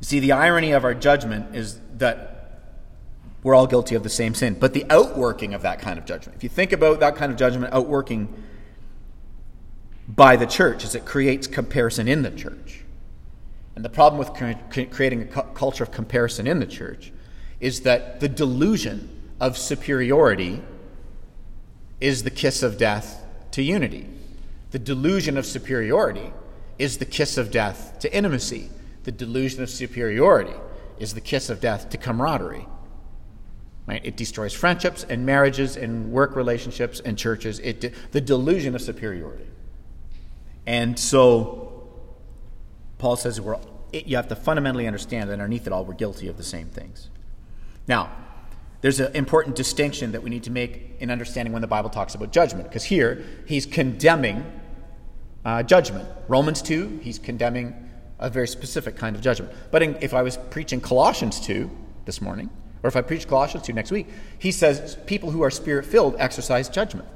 see, 0.01 0.19
the 0.19 0.31
irony 0.31 0.71
of 0.71 0.83
our 0.83 0.95
judgment 0.95 1.55
is 1.55 1.79
that 1.99 2.28
we're 3.43 3.55
all 3.55 3.67
guilty 3.67 3.95
of 3.95 4.03
the 4.03 4.09
same 4.09 4.33
sin, 4.33 4.55
but 4.59 4.73
the 4.73 4.85
outworking 4.89 5.53
of 5.53 5.61
that 5.61 5.79
kind 5.79 5.97
of 5.97 6.05
judgment. 6.05 6.35
If 6.35 6.43
you 6.43 6.49
think 6.49 6.71
about 6.71 6.99
that 6.99 7.15
kind 7.15 7.31
of 7.31 7.37
judgment 7.37 7.73
outworking 7.73 8.33
by 10.07 10.35
the 10.35 10.45
church, 10.45 10.83
is 10.83 10.95
it 10.95 11.05
creates 11.05 11.47
comparison 11.47 12.07
in 12.07 12.21
the 12.21 12.31
church. 12.31 12.83
And 13.75 13.85
the 13.85 13.89
problem 13.89 14.19
with 14.19 14.33
creating 14.91 15.21
a 15.21 15.43
culture 15.53 15.83
of 15.83 15.91
comparison 15.91 16.47
in 16.47 16.59
the 16.59 16.65
church 16.65 17.13
is 17.61 17.81
that 17.81 18.19
the 18.19 18.27
delusion 18.27 19.07
of 19.39 19.57
superiority 19.57 20.61
is 22.01 22.23
the 22.23 22.29
kiss 22.29 22.61
of 22.61 22.77
death 22.77 23.23
to 23.51 23.61
unity. 23.61 24.09
The 24.71 24.79
delusion 24.79 25.37
of 25.37 25.45
superiority 25.45 26.33
is 26.77 26.97
the 26.97 27.05
kiss 27.05 27.37
of 27.37 27.51
death 27.51 27.99
to 27.99 28.13
intimacy. 28.13 28.69
The 29.03 29.11
delusion 29.11 29.63
of 29.63 29.69
superiority 29.69 30.55
is 30.97 31.13
the 31.13 31.21
kiss 31.21 31.49
of 31.49 31.61
death 31.61 31.89
to 31.91 31.97
camaraderie. 31.97 32.67
Right? 33.89 34.05
It 34.05 34.15
destroys 34.15 34.53
friendships 34.53 35.03
and 35.03 35.25
marriages 35.25 35.75
and 35.75 36.11
work 36.11 36.35
relationships 36.35 36.99
and 36.99 37.17
churches. 37.17 37.57
It 37.57 37.81
de- 37.81 37.91
the 38.11 38.21
delusion 38.21 38.75
of 38.75 38.83
superiority. 38.83 39.47
And 40.67 40.99
so 40.99 41.89
Paul 42.99 43.15
says 43.15 43.41
we're, 43.41 43.57
it, 43.91 44.05
you 44.05 44.15
have 44.15 44.27
to 44.27 44.35
fundamentally 44.35 44.85
understand 44.85 45.31
that 45.31 45.33
underneath 45.33 45.65
it 45.65 45.73
all, 45.73 45.85
we're 45.85 45.95
guilty 45.95 46.27
of 46.27 46.37
the 46.37 46.43
same 46.43 46.67
things. 46.67 47.09
Now, 47.87 48.11
there's 48.81 48.99
an 48.99 49.15
important 49.15 49.55
distinction 49.55 50.11
that 50.11 50.21
we 50.21 50.29
need 50.29 50.43
to 50.43 50.51
make 50.51 50.97
in 50.99 51.09
understanding 51.09 51.51
when 51.51 51.63
the 51.63 51.67
Bible 51.67 51.89
talks 51.89 52.13
about 52.13 52.31
judgment, 52.31 52.69
because 52.69 52.83
here 52.83 53.25
he's 53.47 53.65
condemning 53.65 54.45
uh, 55.43 55.63
judgment. 55.63 56.07
Romans 56.27 56.61
2, 56.61 56.99
he's 57.01 57.17
condemning 57.17 57.89
a 58.19 58.29
very 58.29 58.47
specific 58.47 58.95
kind 58.95 59.15
of 59.15 59.23
judgment. 59.23 59.51
But 59.71 59.81
in, 59.81 59.97
if 59.99 60.13
I 60.13 60.21
was 60.21 60.37
preaching 60.51 60.79
Colossians 60.79 61.39
2 61.39 61.71
this 62.05 62.21
morning, 62.21 62.51
or 62.83 62.87
if 62.87 62.95
I 62.95 63.01
preach 63.01 63.27
Colossians 63.27 63.65
2 63.65 63.73
next 63.73 63.91
week, 63.91 64.07
he 64.37 64.51
says 64.51 64.97
people 65.05 65.31
who 65.31 65.43
are 65.43 65.51
spirit 65.51 65.85
filled 65.85 66.15
exercise 66.17 66.69
judgment. 66.69 67.07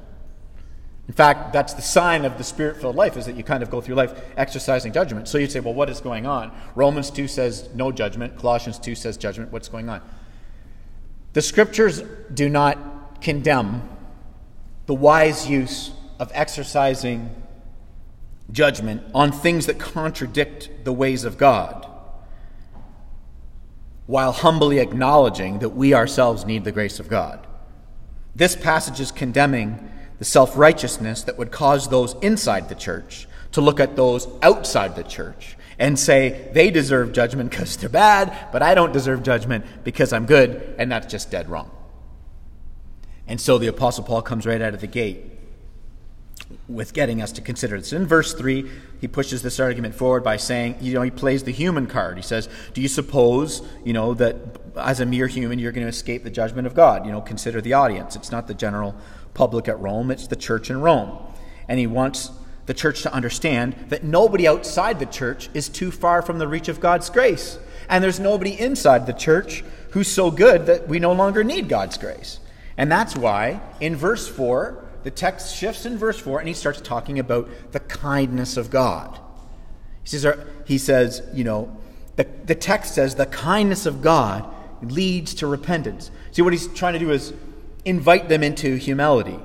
In 1.06 1.14
fact, 1.14 1.52
that's 1.52 1.74
the 1.74 1.82
sign 1.82 2.24
of 2.24 2.38
the 2.38 2.44
spirit 2.44 2.78
filled 2.78 2.96
life, 2.96 3.16
is 3.16 3.26
that 3.26 3.36
you 3.36 3.44
kind 3.44 3.62
of 3.62 3.70
go 3.70 3.80
through 3.80 3.94
life 3.94 4.18
exercising 4.36 4.92
judgment. 4.92 5.28
So 5.28 5.36
you'd 5.36 5.52
say, 5.52 5.60
well, 5.60 5.74
what 5.74 5.90
is 5.90 6.00
going 6.00 6.26
on? 6.26 6.50
Romans 6.74 7.10
2 7.10 7.28
says 7.28 7.68
no 7.74 7.92
judgment, 7.92 8.38
Colossians 8.38 8.78
2 8.78 8.94
says 8.94 9.16
judgment. 9.16 9.52
What's 9.52 9.68
going 9.68 9.88
on? 9.88 10.00
The 11.34 11.42
scriptures 11.42 12.02
do 12.32 12.48
not 12.48 13.20
condemn 13.20 13.88
the 14.86 14.94
wise 14.94 15.48
use 15.48 15.92
of 16.18 16.30
exercising 16.34 17.34
judgment 18.50 19.02
on 19.14 19.32
things 19.32 19.66
that 19.66 19.78
contradict 19.78 20.70
the 20.84 20.92
ways 20.92 21.24
of 21.24 21.36
God, 21.36 21.86
while 24.06 24.32
humbly 24.32 24.78
acknowledging 24.78 25.60
that 25.60 25.70
we 25.70 25.94
ourselves 25.94 26.44
need 26.44 26.64
the 26.64 26.72
grace 26.72 27.00
of 27.00 27.08
God. 27.08 27.46
This 28.34 28.56
passage 28.56 29.00
is 29.00 29.10
condemning 29.12 29.90
the 30.18 30.24
self 30.24 30.56
righteousness 30.56 31.22
that 31.22 31.38
would 31.38 31.50
cause 31.50 31.88
those 31.88 32.14
inside 32.22 32.68
the 32.68 32.74
church 32.74 33.26
to 33.52 33.60
look 33.60 33.80
at 33.80 33.96
those 33.96 34.28
outside 34.42 34.96
the 34.96 35.02
church 35.02 35.56
and 35.78 35.98
say 35.98 36.50
they 36.52 36.70
deserve 36.70 37.12
judgment 37.12 37.50
because 37.50 37.76
they're 37.76 37.88
bad, 37.88 38.48
but 38.52 38.62
I 38.62 38.74
don't 38.74 38.92
deserve 38.92 39.22
judgment 39.22 39.64
because 39.84 40.12
I'm 40.12 40.26
good, 40.26 40.74
and 40.78 40.90
that's 40.90 41.06
just 41.06 41.30
dead 41.30 41.48
wrong. 41.48 41.70
And 43.26 43.40
so 43.40 43.58
the 43.58 43.68
Apostle 43.68 44.04
Paul 44.04 44.22
comes 44.22 44.46
right 44.46 44.60
out 44.60 44.74
of 44.74 44.80
the 44.80 44.86
gate 44.86 45.33
with 46.68 46.92
getting 46.92 47.20
us 47.20 47.32
to 47.32 47.40
consider 47.40 47.78
this. 47.78 47.92
In 47.92 48.06
verse 48.06 48.34
3, 48.34 48.68
he 49.00 49.08
pushes 49.08 49.42
this 49.42 49.60
argument 49.60 49.94
forward 49.94 50.24
by 50.24 50.36
saying, 50.36 50.76
you 50.80 50.94
know, 50.94 51.02
he 51.02 51.10
plays 51.10 51.44
the 51.44 51.52
human 51.52 51.86
card. 51.86 52.16
He 52.16 52.22
says, 52.22 52.48
Do 52.72 52.80
you 52.80 52.88
suppose, 52.88 53.62
you 53.84 53.92
know, 53.92 54.14
that 54.14 54.36
as 54.76 55.00
a 55.00 55.06
mere 55.06 55.26
human 55.26 55.58
you're 55.58 55.72
going 55.72 55.84
to 55.84 55.88
escape 55.88 56.24
the 56.24 56.30
judgment 56.30 56.66
of 56.66 56.74
God? 56.74 57.06
You 57.06 57.12
know, 57.12 57.20
consider 57.20 57.60
the 57.60 57.74
audience. 57.74 58.16
It's 58.16 58.30
not 58.30 58.46
the 58.46 58.54
general 58.54 58.94
public 59.34 59.68
at 59.68 59.78
Rome, 59.80 60.10
it's 60.10 60.26
the 60.26 60.36
church 60.36 60.70
in 60.70 60.80
Rome. 60.80 61.18
And 61.68 61.78
he 61.78 61.86
wants 61.86 62.30
the 62.66 62.74
church 62.74 63.02
to 63.02 63.12
understand 63.12 63.74
that 63.88 64.04
nobody 64.04 64.48
outside 64.48 64.98
the 64.98 65.06
church 65.06 65.50
is 65.54 65.68
too 65.68 65.90
far 65.90 66.22
from 66.22 66.38
the 66.38 66.48
reach 66.48 66.68
of 66.68 66.80
God's 66.80 67.10
grace. 67.10 67.58
And 67.88 68.02
there's 68.02 68.20
nobody 68.20 68.58
inside 68.58 69.06
the 69.06 69.12
church 69.12 69.64
who's 69.90 70.08
so 70.08 70.30
good 70.30 70.66
that 70.66 70.88
we 70.88 70.98
no 70.98 71.12
longer 71.12 71.44
need 71.44 71.68
God's 71.68 71.98
grace. 71.98 72.40
And 72.76 72.90
that's 72.90 73.16
why 73.16 73.60
in 73.80 73.96
verse 73.96 74.28
4, 74.28 74.83
the 75.04 75.10
text 75.10 75.54
shifts 75.54 75.86
in 75.86 75.96
verse 75.96 76.18
4 76.18 76.40
and 76.40 76.48
he 76.48 76.54
starts 76.54 76.80
talking 76.80 77.18
about 77.18 77.48
the 77.72 77.80
kindness 77.80 78.56
of 78.56 78.70
God. 78.70 79.20
He 80.02 80.08
says, 80.08 80.38
he 80.66 80.78
says 80.78 81.22
you 81.32 81.44
know, 81.44 81.76
the, 82.16 82.26
the 82.44 82.54
text 82.54 82.94
says 82.94 83.14
the 83.14 83.26
kindness 83.26 83.86
of 83.86 84.02
God 84.02 84.52
leads 84.82 85.34
to 85.34 85.46
repentance. 85.46 86.10
See, 86.32 86.42
what 86.42 86.52
he's 86.52 86.68
trying 86.68 86.94
to 86.94 86.98
do 86.98 87.10
is 87.10 87.32
invite 87.84 88.28
them 88.28 88.42
into 88.42 88.76
humility, 88.76 89.38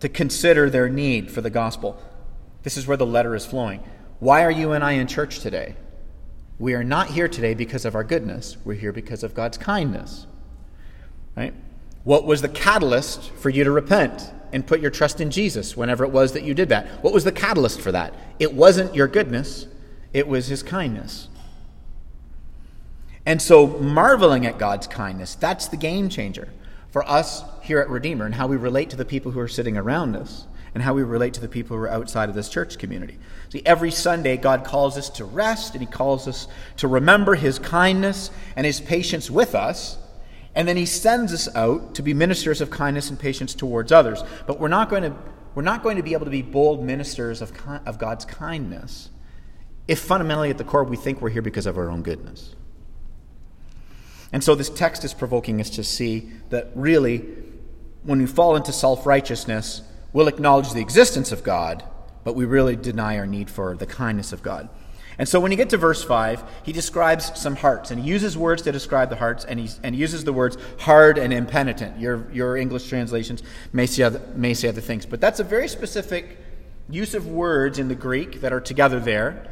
to 0.00 0.08
consider 0.08 0.70
their 0.70 0.88
need 0.88 1.30
for 1.30 1.40
the 1.40 1.50
gospel. 1.50 2.00
This 2.62 2.76
is 2.76 2.86
where 2.86 2.96
the 2.96 3.06
letter 3.06 3.34
is 3.34 3.44
flowing. 3.44 3.82
Why 4.20 4.44
are 4.44 4.50
you 4.50 4.72
and 4.72 4.84
I 4.84 4.92
in 4.92 5.06
church 5.06 5.40
today? 5.40 5.76
We 6.58 6.74
are 6.74 6.84
not 6.84 7.08
here 7.08 7.28
today 7.28 7.54
because 7.54 7.84
of 7.84 7.94
our 7.94 8.04
goodness. 8.04 8.56
We're 8.64 8.74
here 8.74 8.92
because 8.92 9.24
of 9.24 9.34
God's 9.34 9.58
kindness. 9.58 10.26
Right? 11.36 11.52
What 12.04 12.26
was 12.26 12.42
the 12.42 12.48
catalyst 12.48 13.30
for 13.32 13.50
you 13.50 13.64
to 13.64 13.72
repent 13.72 14.30
and 14.54 14.66
put 14.66 14.80
your 14.80 14.90
trust 14.90 15.20
in 15.20 15.30
Jesus 15.30 15.76
whenever 15.76 16.04
it 16.04 16.12
was 16.12 16.32
that 16.32 16.44
you 16.44 16.54
did 16.54 16.68
that? 16.70 16.86
What 17.02 17.12
was 17.12 17.24
the 17.24 17.32
catalyst 17.32 17.80
for 17.80 17.92
that? 17.92 18.14
It 18.38 18.54
wasn't 18.54 18.94
your 18.94 19.08
goodness, 19.08 19.66
it 20.12 20.28
was 20.28 20.46
his 20.46 20.62
kindness. 20.62 21.28
And 23.26 23.42
so, 23.42 23.66
marveling 23.66 24.46
at 24.46 24.58
God's 24.58 24.86
kindness, 24.86 25.34
that's 25.34 25.68
the 25.68 25.76
game 25.76 26.08
changer 26.08 26.48
for 26.90 27.06
us 27.08 27.42
here 27.62 27.80
at 27.80 27.88
Redeemer 27.88 28.24
and 28.26 28.34
how 28.36 28.46
we 28.46 28.56
relate 28.56 28.90
to 28.90 28.96
the 28.96 29.04
people 29.04 29.32
who 29.32 29.40
are 29.40 29.48
sitting 29.48 29.76
around 29.76 30.14
us 30.14 30.46
and 30.74 30.82
how 30.82 30.94
we 30.94 31.02
relate 31.02 31.34
to 31.34 31.40
the 31.40 31.48
people 31.48 31.76
who 31.76 31.82
are 31.82 31.90
outside 31.90 32.28
of 32.28 32.34
this 32.34 32.48
church 32.48 32.78
community. 32.78 33.18
See, 33.48 33.62
every 33.66 33.90
Sunday, 33.90 34.36
God 34.36 34.64
calls 34.64 34.96
us 34.96 35.10
to 35.10 35.24
rest 35.24 35.74
and 35.74 35.80
He 35.80 35.86
calls 35.86 36.28
us 36.28 36.46
to 36.76 36.86
remember 36.86 37.34
His 37.34 37.58
kindness 37.58 38.30
and 38.54 38.64
His 38.64 38.80
patience 38.80 39.30
with 39.30 39.54
us. 39.54 39.96
And 40.54 40.68
then 40.68 40.76
He 40.76 40.86
sends 40.86 41.32
us 41.32 41.48
out 41.54 41.94
to 41.94 42.02
be 42.02 42.14
ministers 42.14 42.60
of 42.60 42.70
kindness 42.70 43.10
and 43.10 43.18
patience 43.18 43.54
towards 43.54 43.92
others. 43.92 44.22
But 44.46 44.60
we're 44.60 44.68
not 44.68 44.88
going 44.88 45.02
to, 45.02 45.14
we're 45.54 45.62
not 45.62 45.82
going 45.82 45.96
to 45.96 46.02
be 46.02 46.12
able 46.12 46.26
to 46.26 46.30
be 46.30 46.42
bold 46.42 46.84
ministers 46.84 47.42
of, 47.42 47.52
of 47.86 47.98
God's 47.98 48.24
kindness 48.24 49.10
if 49.86 49.98
fundamentally 49.98 50.50
at 50.50 50.58
the 50.58 50.64
core 50.64 50.84
we 50.84 50.96
think 50.96 51.20
we're 51.20 51.30
here 51.30 51.42
because 51.42 51.66
of 51.66 51.76
our 51.76 51.90
own 51.90 52.02
goodness. 52.02 52.54
And 54.32 54.42
so 54.42 54.54
this 54.54 54.70
text 54.70 55.04
is 55.04 55.14
provoking 55.14 55.60
us 55.60 55.70
to 55.70 55.84
see 55.84 56.30
that 56.50 56.70
really, 56.74 57.18
when 58.02 58.18
we 58.18 58.26
fall 58.26 58.56
into 58.56 58.72
self 58.72 59.06
righteousness, 59.06 59.82
we'll 60.12 60.28
acknowledge 60.28 60.72
the 60.72 60.80
existence 60.80 61.30
of 61.30 61.44
God, 61.44 61.84
but 62.24 62.34
we 62.34 62.44
really 62.44 62.76
deny 62.76 63.18
our 63.18 63.26
need 63.26 63.50
for 63.50 63.76
the 63.76 63.86
kindness 63.86 64.32
of 64.32 64.42
God. 64.42 64.68
And 65.18 65.28
so 65.28 65.38
when 65.38 65.52
you 65.52 65.56
get 65.56 65.70
to 65.70 65.76
verse 65.76 66.02
5, 66.02 66.42
he 66.64 66.72
describes 66.72 67.38
some 67.40 67.56
hearts, 67.56 67.90
and 67.90 68.00
he 68.00 68.08
uses 68.08 68.36
words 68.36 68.62
to 68.62 68.72
describe 68.72 69.10
the 69.10 69.16
hearts, 69.16 69.44
and 69.44 69.60
he, 69.60 69.70
and 69.82 69.94
uses 69.94 70.24
the 70.24 70.32
words 70.32 70.56
hard 70.80 71.18
and 71.18 71.32
impenitent. 71.32 72.00
Your, 72.00 72.30
your 72.32 72.56
English 72.56 72.88
translations 72.88 73.42
may 73.72 73.86
say, 73.86 74.02
other, 74.02 74.20
may 74.34 74.54
say 74.54 74.68
other 74.68 74.80
things, 74.80 75.06
but 75.06 75.20
that's 75.20 75.40
a 75.40 75.44
very 75.44 75.68
specific 75.68 76.38
use 76.88 77.14
of 77.14 77.28
words 77.28 77.78
in 77.78 77.88
the 77.88 77.94
Greek 77.94 78.40
that 78.40 78.52
are 78.52 78.60
together 78.60 78.98
there 79.00 79.50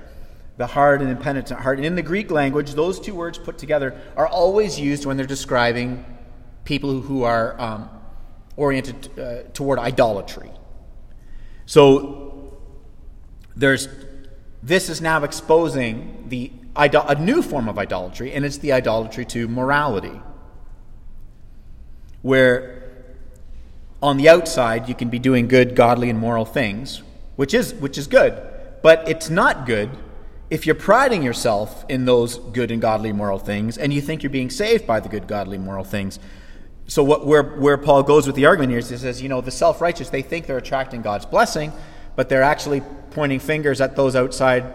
the 0.57 0.67
hard 0.67 1.01
and 1.01 1.11
impenitent 1.11 1.61
heart. 1.61 1.79
And 1.79 1.87
in 1.87 1.95
the 1.95 2.03
Greek 2.03 2.31
language, 2.31 2.75
those 2.75 3.01
two 3.01 3.15
words 3.15 3.39
put 3.39 3.59
together 3.59 4.01
are 4.17 4.27
always 4.27 4.79
used 4.79 5.07
when 5.07 5.17
they're 5.17 5.27
describing 5.27 6.05
people 6.65 7.01
who 7.01 7.23
are 7.25 7.61
um, 7.61 7.91
oriented 8.57 9.19
uh, 9.19 9.43
toward 9.55 9.79
idolatry. 9.79 10.51
So 11.67 12.59
there's 13.57 13.89
this 14.63 14.89
is 14.89 15.01
now 15.01 15.23
exposing 15.25 16.27
the 16.29 16.53
a 16.75 17.15
new 17.17 17.43
form 17.43 17.69
of 17.69 17.79
idolatry, 17.79 18.33
and 18.33 18.45
it's 18.45 18.59
the 18.59 18.73
idolatry 18.73 19.27
to 19.27 19.47
morality, 19.47 20.23
where 22.23 22.91
on 24.03 24.17
the 24.17 24.29
outside 24.29 24.89
you 24.89 24.95
can 24.95 25.11
be 25.11 25.19
doing 25.19 25.49
good, 25.49 25.77
godly, 25.77 26.09
and 26.09 26.19
moral 26.19 26.47
things, 26.47 27.03
which 27.37 27.53
is 27.53 27.75
which 27.75 27.99
is 27.99 28.07
good, 28.07 28.41
but 28.83 29.07
it's 29.09 29.29
not 29.29 29.67
good 29.67 29.91
if 30.49 30.67
you're 30.67 30.75
priding 30.75 31.23
yourself 31.23 31.85
in 31.89 32.05
those 32.05 32.39
good 32.39 32.71
and 32.71 32.83
godly 32.83 33.13
moral 33.13 33.39
things, 33.39 33.79
and 33.79 33.93
you 33.93 34.03
think 34.03 34.23
you're 34.23 34.29
being 34.29 34.51
saved 34.51 34.87
by 34.87 35.01
the 35.01 35.09
good, 35.09 35.27
godly, 35.27 35.57
moral 35.57 35.85
things. 35.85 36.19
So 36.87 37.03
what, 37.03 37.27
where, 37.27 37.43
where 37.43 37.79
Paul 37.79 38.03
goes 38.03 38.27
with 38.27 38.37
the 38.37 38.45
argument 38.45 38.71
here 38.71 38.81
is 38.81 38.91
he 38.91 38.99
says, 38.99 39.23
you 39.23 39.31
know, 39.31 39.41
the 39.41 39.51
self-righteous, 39.51 40.11
they 40.11 40.21
think 40.21 40.47
they're 40.47 40.59
attracting 40.59 41.01
God's 41.01 41.25
blessing, 41.25 41.73
but 42.17 42.29
they're 42.29 42.43
actually 42.43 42.83
pointing 43.11 43.41
fingers 43.41 43.81
at 43.81 43.97
those 43.97 44.17
outside 44.17 44.75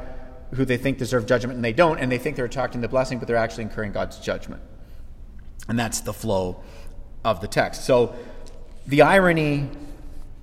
who 0.56 0.66
they 0.66 0.78
think 0.78 0.98
deserve 0.98 1.26
judgment 1.26 1.56
and 1.56 1.66
they 1.66 1.74
don't, 1.74 2.00
and 2.00 2.12
they 2.12 2.18
think 2.18 2.36
they're 2.36 2.46
attracting 2.46 2.82
the 2.82 2.88
blessing, 2.88 3.20
but 3.20 3.28
they're 3.28 3.38
actually 3.38 3.64
incurring 3.64 3.92
God's 3.92 4.18
judgment. 4.18 4.62
And 5.68 5.78
that's 5.78 6.00
the 6.00 6.14
flow 6.14 6.64
of 7.26 7.42
the 7.42 7.48
text. 7.48 7.86
So 7.86 8.16
the 8.86 9.02
irony 9.02 9.70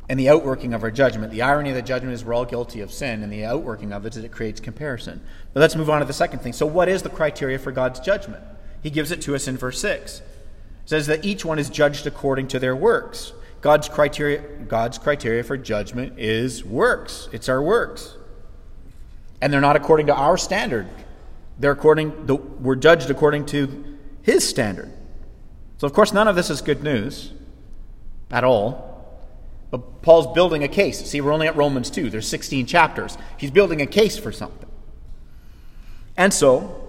and 0.08 0.20
the 0.20 0.28
outworking 0.28 0.74
of 0.74 0.82
our 0.82 0.90
judgment, 0.90 1.32
the 1.32 1.42
irony 1.42 1.70
of 1.70 1.76
the 1.76 1.82
judgment 1.82 2.12
is 2.12 2.24
we're 2.24 2.34
all 2.34 2.44
guilty 2.44 2.80
of 2.80 2.92
sin, 2.92 3.22
and 3.22 3.32
the 3.32 3.44
outworking 3.44 3.92
of 3.92 4.04
it 4.04 4.16
is 4.16 4.22
it 4.22 4.32
creates 4.32 4.60
comparison. 4.60 5.22
But 5.54 5.60
let's 5.60 5.76
move 5.76 5.88
on 5.88 6.00
to 6.00 6.06
the 6.06 6.12
second 6.12 6.40
thing. 6.40 6.52
So, 6.52 6.66
what 6.66 6.88
is 6.88 7.02
the 7.02 7.08
criteria 7.08 7.58
for 7.58 7.72
God's 7.72 8.00
judgment? 8.00 8.44
He 8.82 8.90
gives 8.90 9.10
it 9.10 9.22
to 9.22 9.34
us 9.34 9.48
in 9.48 9.56
verse 9.56 9.80
6. 9.80 10.18
It 10.18 10.24
says 10.84 11.06
that 11.06 11.24
each 11.24 11.44
one 11.44 11.58
is 11.58 11.70
judged 11.70 12.06
according 12.06 12.48
to 12.48 12.58
their 12.58 12.76
works. 12.76 13.32
God's 13.64 13.88
criteria, 13.88 14.42
God's 14.68 14.98
criteria 14.98 15.42
for 15.42 15.56
judgment 15.56 16.18
is 16.18 16.62
works. 16.62 17.30
It's 17.32 17.48
our 17.48 17.62
works. 17.62 18.14
And 19.40 19.50
they're 19.50 19.62
not 19.62 19.74
according 19.74 20.08
to 20.08 20.14
our 20.14 20.36
standard. 20.36 20.86
They're 21.58 21.70
according 21.70 22.26
the, 22.26 22.34
we're 22.34 22.76
judged 22.76 23.08
according 23.08 23.46
to 23.46 23.96
his 24.20 24.46
standard. 24.46 24.92
So 25.78 25.86
of 25.86 25.94
course 25.94 26.12
none 26.12 26.28
of 26.28 26.36
this 26.36 26.50
is 26.50 26.60
good 26.60 26.82
news 26.82 27.32
at 28.30 28.44
all. 28.44 29.18
But 29.70 30.02
Paul's 30.02 30.34
building 30.34 30.62
a 30.62 30.68
case. 30.68 31.02
See, 31.06 31.22
we're 31.22 31.32
only 31.32 31.46
at 31.46 31.56
Romans 31.56 31.88
2. 31.88 32.10
There's 32.10 32.28
16 32.28 32.66
chapters. 32.66 33.16
He's 33.38 33.50
building 33.50 33.80
a 33.80 33.86
case 33.86 34.18
for 34.18 34.30
something. 34.30 34.68
And 36.18 36.34
so 36.34 36.83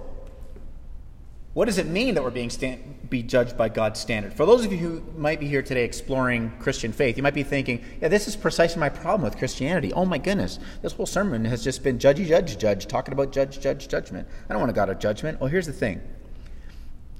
what 1.55 1.65
does 1.67 1.77
it 1.77 1.87
mean 1.87 2.15
that 2.15 2.21
we're 2.21 2.31
being 2.31 2.49
stand, 2.49 3.09
be 3.09 3.23
judged 3.23 3.55
by 3.55 3.69
God's 3.69 3.97
standard? 3.97 4.33
For 4.33 4.45
those 4.45 4.65
of 4.65 4.73
you 4.73 4.77
who 4.77 5.01
might 5.17 5.39
be 5.39 5.47
here 5.47 5.61
today 5.61 5.85
exploring 5.85 6.51
Christian 6.59 6.91
faith, 6.91 7.15
you 7.15 7.23
might 7.23 7.33
be 7.33 7.43
thinking, 7.43 7.81
yeah, 8.01 8.09
this 8.09 8.27
is 8.27 8.35
precisely 8.35 8.77
my 8.77 8.89
problem 8.89 9.21
with 9.21 9.37
Christianity. 9.37 9.93
Oh 9.93 10.03
my 10.03 10.17
goodness, 10.17 10.59
this 10.81 10.91
whole 10.91 11.05
sermon 11.05 11.45
has 11.45 11.63
just 11.63 11.81
been 11.81 11.97
judgy, 11.97 12.27
judge, 12.27 12.57
judge, 12.57 12.87
talking 12.87 13.13
about 13.13 13.31
judge, 13.31 13.61
judge, 13.61 13.87
judgment. 13.87 14.27
I 14.49 14.53
don't 14.53 14.59
want 14.59 14.69
a 14.69 14.75
God 14.75 14.89
of 14.89 14.99
judgment. 14.99 15.39
Well, 15.39 15.49
here's 15.49 15.65
the 15.65 15.71
thing 15.71 16.01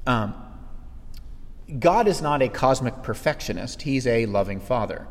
um, 0.06 0.36
God 1.80 2.10
is 2.10 2.22
not 2.22 2.42
a 2.42 2.50
cosmic 2.50 3.04
perfectionist, 3.04 3.84
He's 3.84 4.06
a 4.06 4.25
loving 4.25 4.60
Father. 4.60 5.08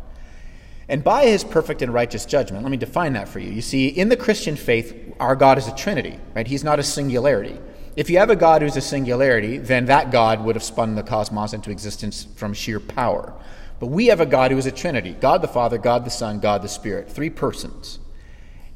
And 0.86 1.02
by 1.02 1.24
his 1.24 1.44
perfect 1.44 1.80
and 1.80 1.94
righteous 1.94 2.26
judgment, 2.26 2.62
let 2.62 2.70
me 2.70 2.76
define 2.76 3.14
that 3.14 3.26
for 3.26 3.38
you. 3.38 3.50
You 3.50 3.62
see, 3.62 3.88
in 3.88 4.10
the 4.10 4.18
Christian 4.18 4.54
faith, 4.54 5.14
our 5.18 5.34
God 5.34 5.56
is 5.56 5.66
a 5.66 5.74
trinity, 5.74 6.18
right? 6.34 6.46
He's 6.46 6.62
not 6.62 6.78
a 6.78 6.82
singularity. 6.82 7.58
If 7.96 8.10
you 8.10 8.18
have 8.18 8.30
a 8.30 8.36
God 8.36 8.62
who's 8.62 8.76
a 8.76 8.80
singularity, 8.80 9.58
then 9.58 9.86
that 9.86 10.10
God 10.10 10.44
would 10.44 10.56
have 10.56 10.64
spun 10.64 10.96
the 10.96 11.02
cosmos 11.02 11.52
into 11.52 11.70
existence 11.70 12.26
from 12.36 12.52
sheer 12.52 12.80
power. 12.80 13.32
But 13.78 13.86
we 13.86 14.06
have 14.06 14.20
a 14.20 14.26
God 14.26 14.50
who 14.50 14.58
is 14.58 14.66
a 14.66 14.72
trinity 14.72 15.12
God 15.12 15.42
the 15.42 15.48
Father, 15.48 15.78
God 15.78 16.04
the 16.04 16.10
Son, 16.10 16.40
God 16.40 16.62
the 16.62 16.68
Spirit, 16.68 17.10
three 17.10 17.30
persons. 17.30 17.98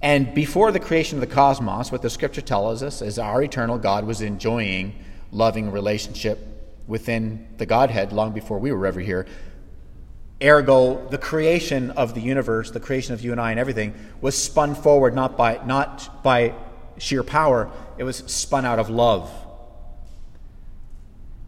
And 0.01 0.33
before 0.33 0.71
the 0.71 0.79
creation 0.79 1.17
of 1.17 1.29
the 1.29 1.35
cosmos, 1.35 1.91
what 1.91 2.03
the 2.03 2.11
scripture 2.11 2.41
tells 2.41 2.83
us 2.85 3.03
is 3.03 3.19
our 3.19 3.43
eternal 3.43 3.79
God 3.79 4.05
was 4.05 4.21
enjoying 4.21 4.95
loving 5.33 5.73
relationship 5.73 6.39
within 6.87 7.49
the 7.59 7.67
Godhead 7.67 8.13
long 8.13 8.33
before 8.33 8.59
we 8.59 8.71
were 8.71 8.87
ever 8.87 9.01
here. 9.01 9.27
Ergo, 10.41 11.09
the 11.09 11.19
creation 11.19 11.91
of 11.91 12.15
the 12.15 12.21
universe, 12.21 12.71
the 12.71 12.79
creation 12.79 13.13
of 13.13 13.25
you 13.25 13.33
and 13.33 13.41
I 13.41 13.51
and 13.51 13.59
everything, 13.59 13.93
was 14.21 14.41
spun 14.41 14.77
forward 14.77 15.15
not 15.15 15.37
by, 15.37 15.61
not 15.67 16.23
by 16.23 16.55
sheer 16.97 17.25
power, 17.25 17.71
it 17.99 18.05
was 18.05 18.19
spun 18.19 18.65
out 18.65 18.79
of 18.79 18.89
love. 18.89 19.31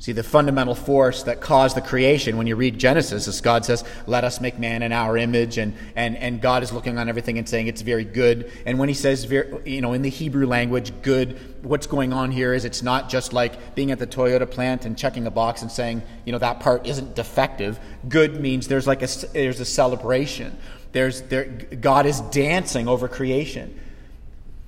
See, 0.01 0.13
the 0.13 0.23
fundamental 0.23 0.75
force 0.75 1.25
that 1.25 1.43
caused 1.43 1.77
the 1.77 1.83
creation, 1.83 2.39
when 2.39 2.47
you 2.47 2.57
read 2.57 2.79
Genesis, 2.79 3.29
is 3.29 3.43
God 3.43 3.67
says, 3.67 3.85
Let 4.07 4.25
us 4.25 4.41
make 4.41 4.59
man 4.59 4.83
in 4.83 4.93
our 4.93 5.19
image, 5.19 5.59
and, 5.59 5.77
and, 5.95 6.17
and 6.17 6.41
God 6.41 6.63
is 6.63 6.73
looking 6.73 6.97
on 6.97 7.11
everything 7.11 7.37
and 7.37 7.47
saying 7.47 7.67
it's 7.67 7.83
very 7.83 8.05
good. 8.05 8.51
And 8.65 8.79
when 8.79 8.89
he 8.89 8.95
says, 8.95 9.31
you 9.31 9.83
know, 9.83 9.93
in 9.93 10.01
the 10.01 10.09
Hebrew 10.09 10.47
language, 10.47 10.91
good, 11.03 11.39
what's 11.63 11.87
going 11.87 12.15
on 12.15 12.31
here 12.31 12.55
is 12.55 12.65
it's 12.65 12.83
not 12.83 13.11
just 13.11 13.35
like 13.35 13.75
being 13.75 13.91
at 13.91 13.99
the 13.99 14.07
Toyota 14.07 14.51
plant 14.51 14.87
and 14.87 14.97
checking 14.97 15.27
a 15.27 15.31
box 15.31 15.61
and 15.61 15.71
saying, 15.71 16.01
you 16.25 16.33
know, 16.33 16.39
that 16.39 16.61
part 16.61 16.87
isn't 16.87 17.15
defective. 17.15 17.79
Good 18.09 18.41
means 18.41 18.69
there's 18.69 18.87
like 18.87 19.03
a, 19.03 19.09
there's 19.35 19.61
a 19.61 19.67
celebration. 19.67 20.57
There's, 20.93 21.21
there, 21.23 21.45
God 21.45 22.07
is 22.07 22.23
dancing 22.23 22.89
over 22.89 23.07
creation. 23.07 23.79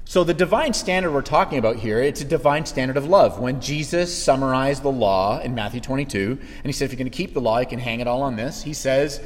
So 0.04 0.24
the 0.24 0.34
divine 0.34 0.74
standard 0.74 1.12
we're 1.12 1.22
talking 1.22 1.58
about 1.58 1.76
here, 1.76 2.02
it's 2.02 2.20
a 2.20 2.24
divine 2.24 2.66
standard 2.66 2.96
of 2.96 3.06
love. 3.06 3.38
When 3.38 3.60
Jesus 3.60 4.16
summarized 4.16 4.82
the 4.82 4.90
law 4.90 5.40
in 5.40 5.54
Matthew 5.54 5.80
22, 5.80 6.38
and 6.40 6.66
he 6.66 6.72
said, 6.72 6.86
if 6.86 6.92
you're 6.92 6.98
going 6.98 7.10
to 7.10 7.16
keep 7.16 7.34
the 7.34 7.40
law, 7.40 7.60
you 7.60 7.66
can 7.66 7.78
hang 7.78 8.00
it 8.00 8.06
all 8.06 8.22
on 8.22 8.36
this. 8.36 8.62
He 8.62 8.74
says, 8.74 9.20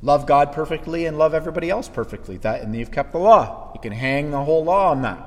love 0.00 0.26
God 0.26 0.52
perfectly 0.52 1.06
and 1.06 1.18
love 1.18 1.34
everybody 1.34 1.68
else 1.68 1.88
perfectly. 1.88 2.36
That, 2.38 2.62
and 2.62 2.74
you've 2.74 2.92
kept 2.92 3.12
the 3.12 3.18
law. 3.18 3.72
You 3.74 3.80
can 3.80 3.92
hang 3.92 4.30
the 4.30 4.42
whole 4.42 4.64
law 4.64 4.90
on 4.90 5.02
that. 5.02 5.24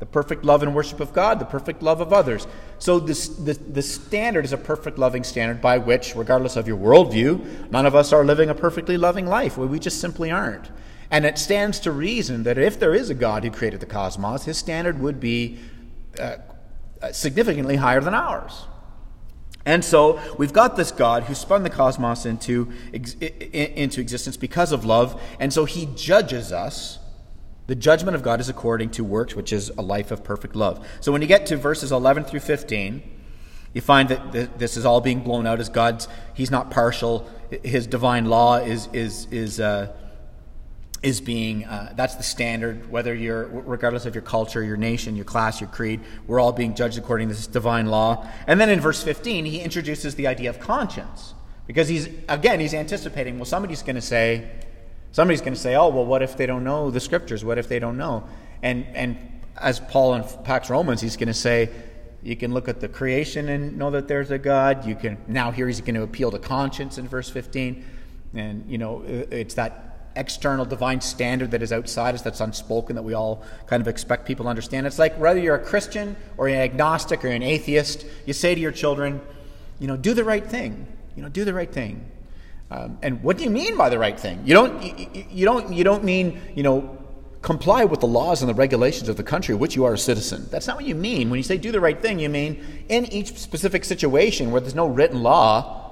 The 0.00 0.06
perfect 0.06 0.44
love 0.44 0.62
and 0.62 0.74
worship 0.74 1.00
of 1.00 1.12
God, 1.12 1.40
the 1.40 1.44
perfect 1.44 1.82
love 1.82 2.00
of 2.00 2.12
others. 2.12 2.46
So 2.78 3.00
this, 3.00 3.28
the, 3.28 3.54
the 3.54 3.82
standard 3.82 4.44
is 4.44 4.52
a 4.52 4.56
perfect 4.56 4.96
loving 4.96 5.24
standard 5.24 5.60
by 5.60 5.78
which, 5.78 6.14
regardless 6.14 6.56
of 6.56 6.68
your 6.68 6.78
worldview, 6.78 7.70
none 7.70 7.84
of 7.84 7.96
us 7.96 8.12
are 8.12 8.24
living 8.24 8.48
a 8.48 8.54
perfectly 8.54 8.96
loving 8.96 9.26
life. 9.26 9.58
We 9.58 9.78
just 9.78 10.00
simply 10.00 10.30
aren't. 10.30 10.70
And 11.10 11.24
it 11.24 11.38
stands 11.38 11.80
to 11.80 11.92
reason 11.92 12.42
that 12.42 12.58
if 12.58 12.78
there 12.78 12.94
is 12.94 13.08
a 13.08 13.14
God 13.14 13.44
who 13.44 13.50
created 13.50 13.80
the 13.80 13.86
cosmos, 13.86 14.44
his 14.44 14.58
standard 14.58 15.00
would 15.00 15.20
be 15.20 15.58
uh, 16.18 16.36
uh, 17.00 17.12
significantly 17.12 17.76
higher 17.76 18.00
than 18.00 18.14
ours. 18.14 18.66
And 19.64 19.84
so 19.84 20.20
we've 20.38 20.52
got 20.52 20.76
this 20.76 20.90
God 20.90 21.24
who 21.24 21.34
spun 21.34 21.62
the 21.62 21.70
cosmos 21.70 22.24
into, 22.24 22.72
into 22.92 24.00
existence 24.00 24.36
because 24.36 24.72
of 24.72 24.84
love, 24.84 25.20
and 25.38 25.52
so 25.52 25.64
he 25.64 25.88
judges 25.94 26.52
us. 26.52 26.98
The 27.66 27.74
judgment 27.74 28.14
of 28.14 28.22
God 28.22 28.40
is 28.40 28.48
according 28.48 28.90
to 28.92 29.04
works, 29.04 29.36
which 29.36 29.52
is 29.52 29.68
a 29.76 29.82
life 29.82 30.10
of 30.10 30.24
perfect 30.24 30.56
love. 30.56 30.86
So 31.00 31.12
when 31.12 31.20
you 31.20 31.28
get 31.28 31.44
to 31.46 31.56
verses 31.58 31.92
11 31.92 32.24
through 32.24 32.40
15, 32.40 33.02
you 33.74 33.80
find 33.82 34.08
that 34.08 34.58
this 34.58 34.78
is 34.78 34.86
all 34.86 35.02
being 35.02 35.20
blown 35.20 35.46
out 35.46 35.60
as 35.60 35.68
God's, 35.68 36.08
he's 36.32 36.50
not 36.50 36.70
partial. 36.70 37.28
His 37.62 37.86
divine 37.86 38.24
law 38.24 38.56
is, 38.56 38.88
is, 38.94 39.26
is, 39.30 39.60
uh, 39.60 39.92
is 41.02 41.20
being 41.20 41.64
uh, 41.64 41.92
that's 41.94 42.16
the 42.16 42.22
standard 42.22 42.90
whether 42.90 43.14
you're 43.14 43.46
regardless 43.46 44.04
of 44.04 44.14
your 44.14 44.22
culture 44.22 44.62
your 44.64 44.76
nation 44.76 45.14
your 45.14 45.24
class 45.24 45.60
your 45.60 45.70
creed 45.70 46.00
we're 46.26 46.40
all 46.40 46.52
being 46.52 46.74
judged 46.74 46.98
according 46.98 47.28
to 47.28 47.34
this 47.34 47.46
divine 47.46 47.86
law. 47.86 48.26
And 48.46 48.60
then 48.60 48.68
in 48.68 48.80
verse 48.80 49.02
15 49.02 49.44
he 49.44 49.60
introduces 49.60 50.16
the 50.16 50.26
idea 50.26 50.50
of 50.50 50.58
conscience 50.58 51.34
because 51.66 51.88
he's 51.88 52.08
again 52.28 52.58
he's 52.58 52.74
anticipating 52.74 53.36
well 53.36 53.44
somebody's 53.44 53.82
going 53.82 53.96
to 53.96 54.02
say 54.02 54.50
somebody's 55.12 55.40
going 55.40 55.54
to 55.54 55.60
say 55.60 55.76
oh 55.76 55.88
well 55.88 56.04
what 56.04 56.22
if 56.22 56.36
they 56.36 56.46
don't 56.46 56.64
know 56.64 56.90
the 56.90 57.00
scriptures? 57.00 57.44
What 57.44 57.58
if 57.58 57.68
they 57.68 57.78
don't 57.78 57.96
know? 57.96 58.24
And 58.62 58.84
and 58.94 59.16
as 59.56 59.78
paul 59.78 60.14
in 60.14 60.24
pax 60.42 60.68
romans 60.68 61.00
he's 61.00 61.16
going 61.16 61.28
to 61.28 61.34
say 61.34 61.70
you 62.24 62.34
can 62.34 62.52
look 62.52 62.66
at 62.68 62.80
the 62.80 62.88
creation 62.88 63.48
and 63.48 63.78
know 63.78 63.92
that 63.92 64.08
there's 64.08 64.32
a 64.32 64.38
god. 64.38 64.84
You 64.84 64.96
can 64.96 65.16
now 65.28 65.52
here 65.52 65.68
he's 65.68 65.80
going 65.80 65.94
to 65.94 66.02
appeal 66.02 66.32
to 66.32 66.40
conscience 66.40 66.98
in 66.98 67.06
verse 67.06 67.30
15 67.30 67.84
and 68.34 68.68
you 68.68 68.78
know 68.78 69.02
it's 69.06 69.54
that 69.54 69.87
external 70.18 70.64
divine 70.64 71.00
standard 71.00 71.52
that 71.52 71.62
is 71.62 71.72
outside 71.72 72.14
us, 72.14 72.22
that's 72.22 72.40
unspoken, 72.40 72.96
that 72.96 73.02
we 73.02 73.14
all 73.14 73.42
kind 73.66 73.80
of 73.80 73.88
expect 73.88 74.26
people 74.26 74.44
to 74.44 74.50
understand. 74.50 74.86
It's 74.86 74.98
like 74.98 75.18
whether 75.18 75.40
you're 75.40 75.54
a 75.54 75.64
Christian 75.64 76.16
or 76.36 76.48
an 76.48 76.56
agnostic 76.56 77.24
or 77.24 77.28
an 77.28 77.42
atheist, 77.42 78.04
you 78.26 78.32
say 78.34 78.54
to 78.54 78.60
your 78.60 78.72
children, 78.72 79.20
you 79.78 79.86
know, 79.86 79.96
do 79.96 80.12
the 80.12 80.24
right 80.24 80.44
thing. 80.44 80.86
You 81.16 81.22
know, 81.22 81.28
do 81.28 81.44
the 81.44 81.54
right 81.54 81.72
thing. 81.72 82.04
Um, 82.70 82.98
and 83.02 83.22
what 83.22 83.38
do 83.38 83.44
you 83.44 83.50
mean 83.50 83.76
by 83.76 83.88
the 83.88 83.98
right 83.98 84.18
thing? 84.18 84.42
You 84.44 84.54
don't, 84.54 84.82
you, 84.82 85.24
you, 85.30 85.44
don't, 85.44 85.72
you 85.72 85.84
don't 85.84 86.04
mean, 86.04 86.40
you 86.54 86.62
know, 86.62 86.98
comply 87.40 87.84
with 87.84 88.00
the 88.00 88.06
laws 88.06 88.42
and 88.42 88.48
the 88.48 88.54
regulations 88.54 89.08
of 89.08 89.16
the 89.16 89.22
country 89.22 89.54
which 89.54 89.76
you 89.76 89.84
are 89.84 89.94
a 89.94 89.98
citizen. 89.98 90.46
That's 90.50 90.66
not 90.66 90.76
what 90.76 90.84
you 90.84 90.94
mean. 90.94 91.30
When 91.30 91.38
you 91.38 91.44
say 91.44 91.56
do 91.56 91.72
the 91.72 91.80
right 91.80 92.00
thing, 92.00 92.18
you 92.18 92.28
mean 92.28 92.62
in 92.88 93.06
each 93.06 93.38
specific 93.38 93.84
situation 93.84 94.50
where 94.50 94.60
there's 94.60 94.74
no 94.74 94.86
written 94.86 95.22
law, 95.22 95.86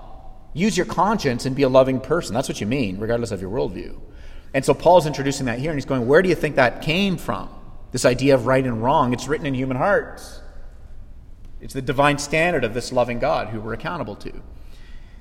use 0.52 0.76
your 0.76 0.86
conscience 0.86 1.46
and 1.46 1.54
be 1.54 1.62
a 1.62 1.68
loving 1.68 2.00
person. 2.00 2.34
That's 2.34 2.48
what 2.48 2.60
you 2.60 2.66
mean, 2.66 2.98
regardless 2.98 3.30
of 3.30 3.40
your 3.40 3.50
worldview. 3.50 3.98
And 4.56 4.64
so 4.64 4.72
Paul's 4.72 5.04
introducing 5.04 5.44
that 5.46 5.58
here, 5.58 5.70
and 5.70 5.76
he's 5.76 5.84
going, 5.84 6.06
Where 6.06 6.22
do 6.22 6.30
you 6.30 6.34
think 6.34 6.56
that 6.56 6.80
came 6.80 7.18
from? 7.18 7.50
This 7.92 8.06
idea 8.06 8.34
of 8.34 8.46
right 8.46 8.64
and 8.64 8.82
wrong. 8.82 9.12
It's 9.12 9.28
written 9.28 9.44
in 9.44 9.52
human 9.52 9.76
hearts. 9.76 10.40
It's 11.60 11.74
the 11.74 11.82
divine 11.82 12.16
standard 12.16 12.64
of 12.64 12.72
this 12.72 12.90
loving 12.90 13.18
God 13.18 13.48
who 13.48 13.60
we're 13.60 13.74
accountable 13.74 14.16
to. 14.16 14.32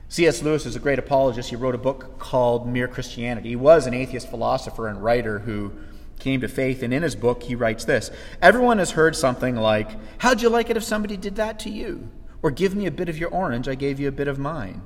C.S. 0.07 0.41
Lewis 0.41 0.65
is 0.65 0.77
a 0.77 0.79
great 0.79 0.99
apologist. 0.99 1.49
He 1.49 1.57
wrote 1.57 1.75
a 1.75 1.77
book 1.77 2.17
called 2.17 2.65
Mere 2.65 2.87
Christianity. 2.87 3.49
He 3.49 3.55
was 3.57 3.87
an 3.87 3.93
atheist 3.93 4.29
philosopher 4.29 4.87
and 4.87 5.03
writer 5.03 5.39
who 5.39 5.73
came 6.17 6.39
to 6.39 6.47
faith, 6.47 6.81
and 6.81 6.93
in 6.93 7.03
his 7.03 7.17
book, 7.17 7.43
he 7.43 7.55
writes 7.55 7.83
this 7.83 8.11
Everyone 8.41 8.77
has 8.77 8.91
heard 8.91 9.17
something 9.17 9.57
like, 9.57 9.89
How'd 10.19 10.41
you 10.41 10.47
like 10.47 10.69
it 10.69 10.77
if 10.77 10.83
somebody 10.85 11.17
did 11.17 11.35
that 11.35 11.59
to 11.59 11.69
you? 11.69 12.07
Or 12.41 12.51
give 12.51 12.73
me 12.73 12.85
a 12.85 12.91
bit 12.91 13.09
of 13.09 13.17
your 13.17 13.31
orange, 13.31 13.67
I 13.67 13.75
gave 13.75 13.99
you 13.99 14.07
a 14.07 14.13
bit 14.13 14.29
of 14.29 14.39
mine. 14.39 14.81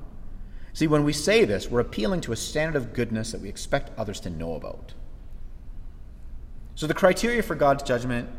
See, 0.74 0.88
when 0.88 1.04
we 1.04 1.14
say 1.14 1.46
this, 1.46 1.70
we're 1.70 1.80
appealing 1.80 2.22
to 2.22 2.32
a 2.32 2.36
standard 2.36 2.78
of 2.78 2.94
goodness 2.94 3.32
that 3.32 3.42
we 3.42 3.50
expect 3.50 3.98
others 3.98 4.20
to 4.22 4.30
know 4.30 4.54
about. 4.54 4.94
So 6.76 6.88
the 6.88 6.94
criteria 6.94 7.44
for 7.44 7.56
God's 7.56 7.84
judgment 7.84 8.30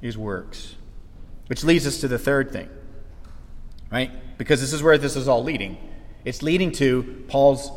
is 0.00 0.16
works, 0.16 0.76
which 1.48 1.64
leads 1.64 1.86
us 1.86 2.00
to 2.00 2.08
the 2.08 2.18
third 2.18 2.50
thing, 2.50 2.70
right? 3.92 4.10
Because 4.38 4.60
this 4.60 4.72
is 4.72 4.82
where 4.82 4.96
this 4.96 5.16
is 5.16 5.28
all 5.28 5.42
leading. 5.44 5.76
It's 6.24 6.42
leading 6.42 6.72
to 6.72 7.24
Paul's 7.28 7.70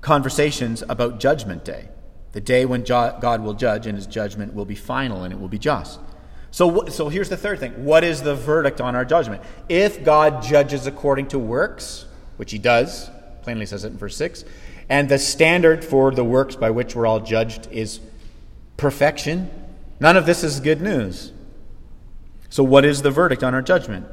conversations 0.00 0.82
about 0.88 1.20
Judgment 1.20 1.64
Day, 1.64 1.88
the 2.32 2.40
day 2.40 2.66
when 2.66 2.82
God 2.82 3.42
will 3.42 3.54
judge 3.54 3.86
and 3.86 3.96
his 3.96 4.08
judgment 4.08 4.54
will 4.54 4.64
be 4.64 4.74
final 4.74 5.22
and 5.22 5.32
it 5.32 5.38
will 5.38 5.48
be 5.48 5.58
just. 5.58 6.00
So, 6.50 6.86
so 6.86 7.08
here's 7.08 7.28
the 7.28 7.36
third 7.36 7.60
thing. 7.60 7.84
What 7.84 8.04
is 8.04 8.22
the 8.22 8.34
verdict 8.34 8.80
on 8.80 8.96
our 8.96 9.04
judgment? 9.04 9.42
If 9.68 10.04
God 10.04 10.42
judges 10.42 10.86
according 10.86 11.28
to 11.28 11.38
works, 11.38 12.06
which 12.36 12.52
he 12.52 12.58
does, 12.58 13.10
plainly 13.42 13.66
says 13.66 13.84
it 13.84 13.92
in 13.92 13.98
verse 13.98 14.16
6, 14.16 14.44
and 14.88 15.08
the 15.08 15.18
standard 15.18 15.84
for 15.84 16.10
the 16.10 16.24
works 16.24 16.56
by 16.56 16.70
which 16.70 16.94
we're 16.94 17.06
all 17.06 17.20
judged 17.20 17.68
is 17.70 18.00
perfection, 18.76 19.50
none 20.00 20.16
of 20.16 20.26
this 20.26 20.44
is 20.44 20.60
good 20.60 20.80
news. 20.80 21.32
So, 22.50 22.62
what 22.62 22.84
is 22.84 23.02
the 23.02 23.10
verdict 23.10 23.42
on 23.42 23.54
our 23.54 23.62
judgment? 23.62 24.06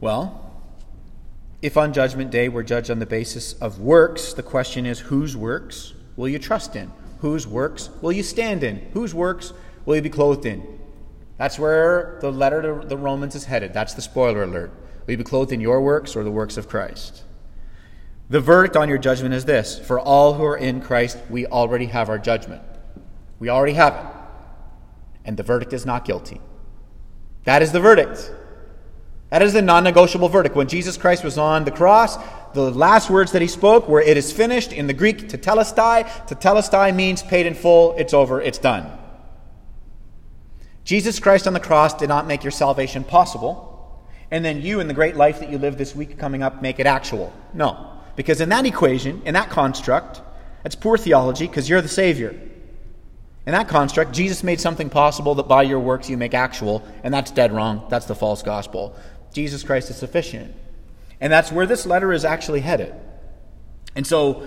Well, 0.00 0.42
if 1.62 1.76
on 1.76 1.92
Judgment 1.92 2.30
Day 2.30 2.48
we're 2.48 2.62
judged 2.62 2.90
on 2.90 2.98
the 2.98 3.06
basis 3.06 3.54
of 3.54 3.80
works, 3.80 4.34
the 4.34 4.42
question 4.42 4.84
is 4.84 5.00
whose 5.00 5.36
works 5.36 5.94
will 6.16 6.28
you 6.28 6.38
trust 6.38 6.76
in? 6.76 6.92
Whose 7.20 7.46
works 7.46 7.88
will 8.02 8.12
you 8.12 8.22
stand 8.22 8.62
in? 8.62 8.76
Whose 8.92 9.14
works 9.14 9.52
will 9.84 9.96
you 9.96 10.02
be 10.02 10.10
clothed 10.10 10.44
in? 10.44 10.78
That's 11.38 11.58
where 11.58 12.18
the 12.20 12.30
letter 12.30 12.62
to 12.62 12.86
the 12.86 12.96
Romans 12.96 13.34
is 13.34 13.44
headed. 13.44 13.72
That's 13.72 13.94
the 13.94 14.02
spoiler 14.02 14.42
alert. 14.42 14.70
Will 15.06 15.12
you 15.12 15.18
be 15.18 15.24
clothed 15.24 15.52
in 15.52 15.60
your 15.60 15.80
works 15.80 16.16
or 16.16 16.24
the 16.24 16.30
works 16.30 16.56
of 16.56 16.68
Christ? 16.68 17.22
The 18.28 18.40
verdict 18.40 18.76
on 18.76 18.88
your 18.88 18.98
judgment 18.98 19.34
is 19.34 19.44
this 19.44 19.78
For 19.78 20.00
all 20.00 20.34
who 20.34 20.44
are 20.44 20.56
in 20.56 20.80
Christ, 20.80 21.18
we 21.30 21.46
already 21.46 21.86
have 21.86 22.08
our 22.08 22.18
judgment. 22.18 22.62
We 23.38 23.48
already 23.48 23.74
have 23.74 23.94
it. 23.94 24.06
And 25.24 25.36
the 25.36 25.42
verdict 25.42 25.72
is 25.72 25.86
not 25.86 26.04
guilty. 26.04 26.40
That 27.44 27.62
is 27.62 27.72
the 27.72 27.80
verdict. 27.80 28.32
That 29.30 29.42
is 29.42 29.52
the 29.52 29.62
non 29.62 29.84
negotiable 29.84 30.28
verdict. 30.28 30.56
When 30.56 30.68
Jesus 30.68 30.96
Christ 30.96 31.22
was 31.22 31.38
on 31.38 31.64
the 31.64 31.70
cross, 31.70 32.16
the 32.54 32.70
last 32.70 33.10
words 33.10 33.32
that 33.32 33.42
he 33.42 33.48
spoke 33.48 33.88
were, 33.88 34.00
It 34.00 34.16
is 34.16 34.32
finished. 34.32 34.72
In 34.72 34.86
the 34.86 34.94
Greek, 34.94 35.28
tetelestai. 35.28 36.04
Tetelestai 36.26 36.94
means 36.94 37.22
paid 37.22 37.46
in 37.46 37.54
full, 37.54 37.94
it's 37.96 38.14
over, 38.14 38.40
it's 38.40 38.58
done. 38.58 38.90
Jesus 40.84 41.18
Christ 41.18 41.48
on 41.48 41.52
the 41.52 41.60
cross 41.60 41.94
did 41.94 42.08
not 42.08 42.28
make 42.28 42.44
your 42.44 42.52
salvation 42.52 43.02
possible, 43.02 43.75
and 44.30 44.44
then 44.44 44.60
you, 44.60 44.80
and 44.80 44.90
the 44.90 44.94
great 44.94 45.16
life 45.16 45.40
that 45.40 45.50
you 45.50 45.58
live 45.58 45.78
this 45.78 45.94
week 45.94 46.18
coming 46.18 46.42
up, 46.42 46.62
make 46.62 46.78
it 46.80 46.86
actual. 46.86 47.32
No. 47.54 47.92
Because 48.16 48.40
in 48.40 48.48
that 48.48 48.66
equation, 48.66 49.22
in 49.24 49.34
that 49.34 49.50
construct, 49.50 50.22
that's 50.62 50.74
poor 50.74 50.98
theology 50.98 51.46
because 51.46 51.68
you're 51.68 51.82
the 51.82 51.88
Savior. 51.88 52.30
In 53.46 53.52
that 53.52 53.68
construct, 53.68 54.12
Jesus 54.12 54.42
made 54.42 54.60
something 54.60 54.90
possible 54.90 55.36
that 55.36 55.46
by 55.46 55.62
your 55.62 55.78
works 55.78 56.10
you 56.10 56.16
make 56.16 56.34
actual, 56.34 56.84
and 57.04 57.14
that's 57.14 57.30
dead 57.30 57.52
wrong. 57.52 57.86
That's 57.88 58.06
the 58.06 58.16
false 58.16 58.42
gospel. 58.42 58.96
Jesus 59.32 59.62
Christ 59.62 59.90
is 59.90 59.96
sufficient. 59.96 60.54
And 61.20 61.32
that's 61.32 61.52
where 61.52 61.66
this 61.66 61.86
letter 61.86 62.12
is 62.12 62.24
actually 62.24 62.60
headed. 62.60 62.94
And 63.94 64.06
so, 64.06 64.46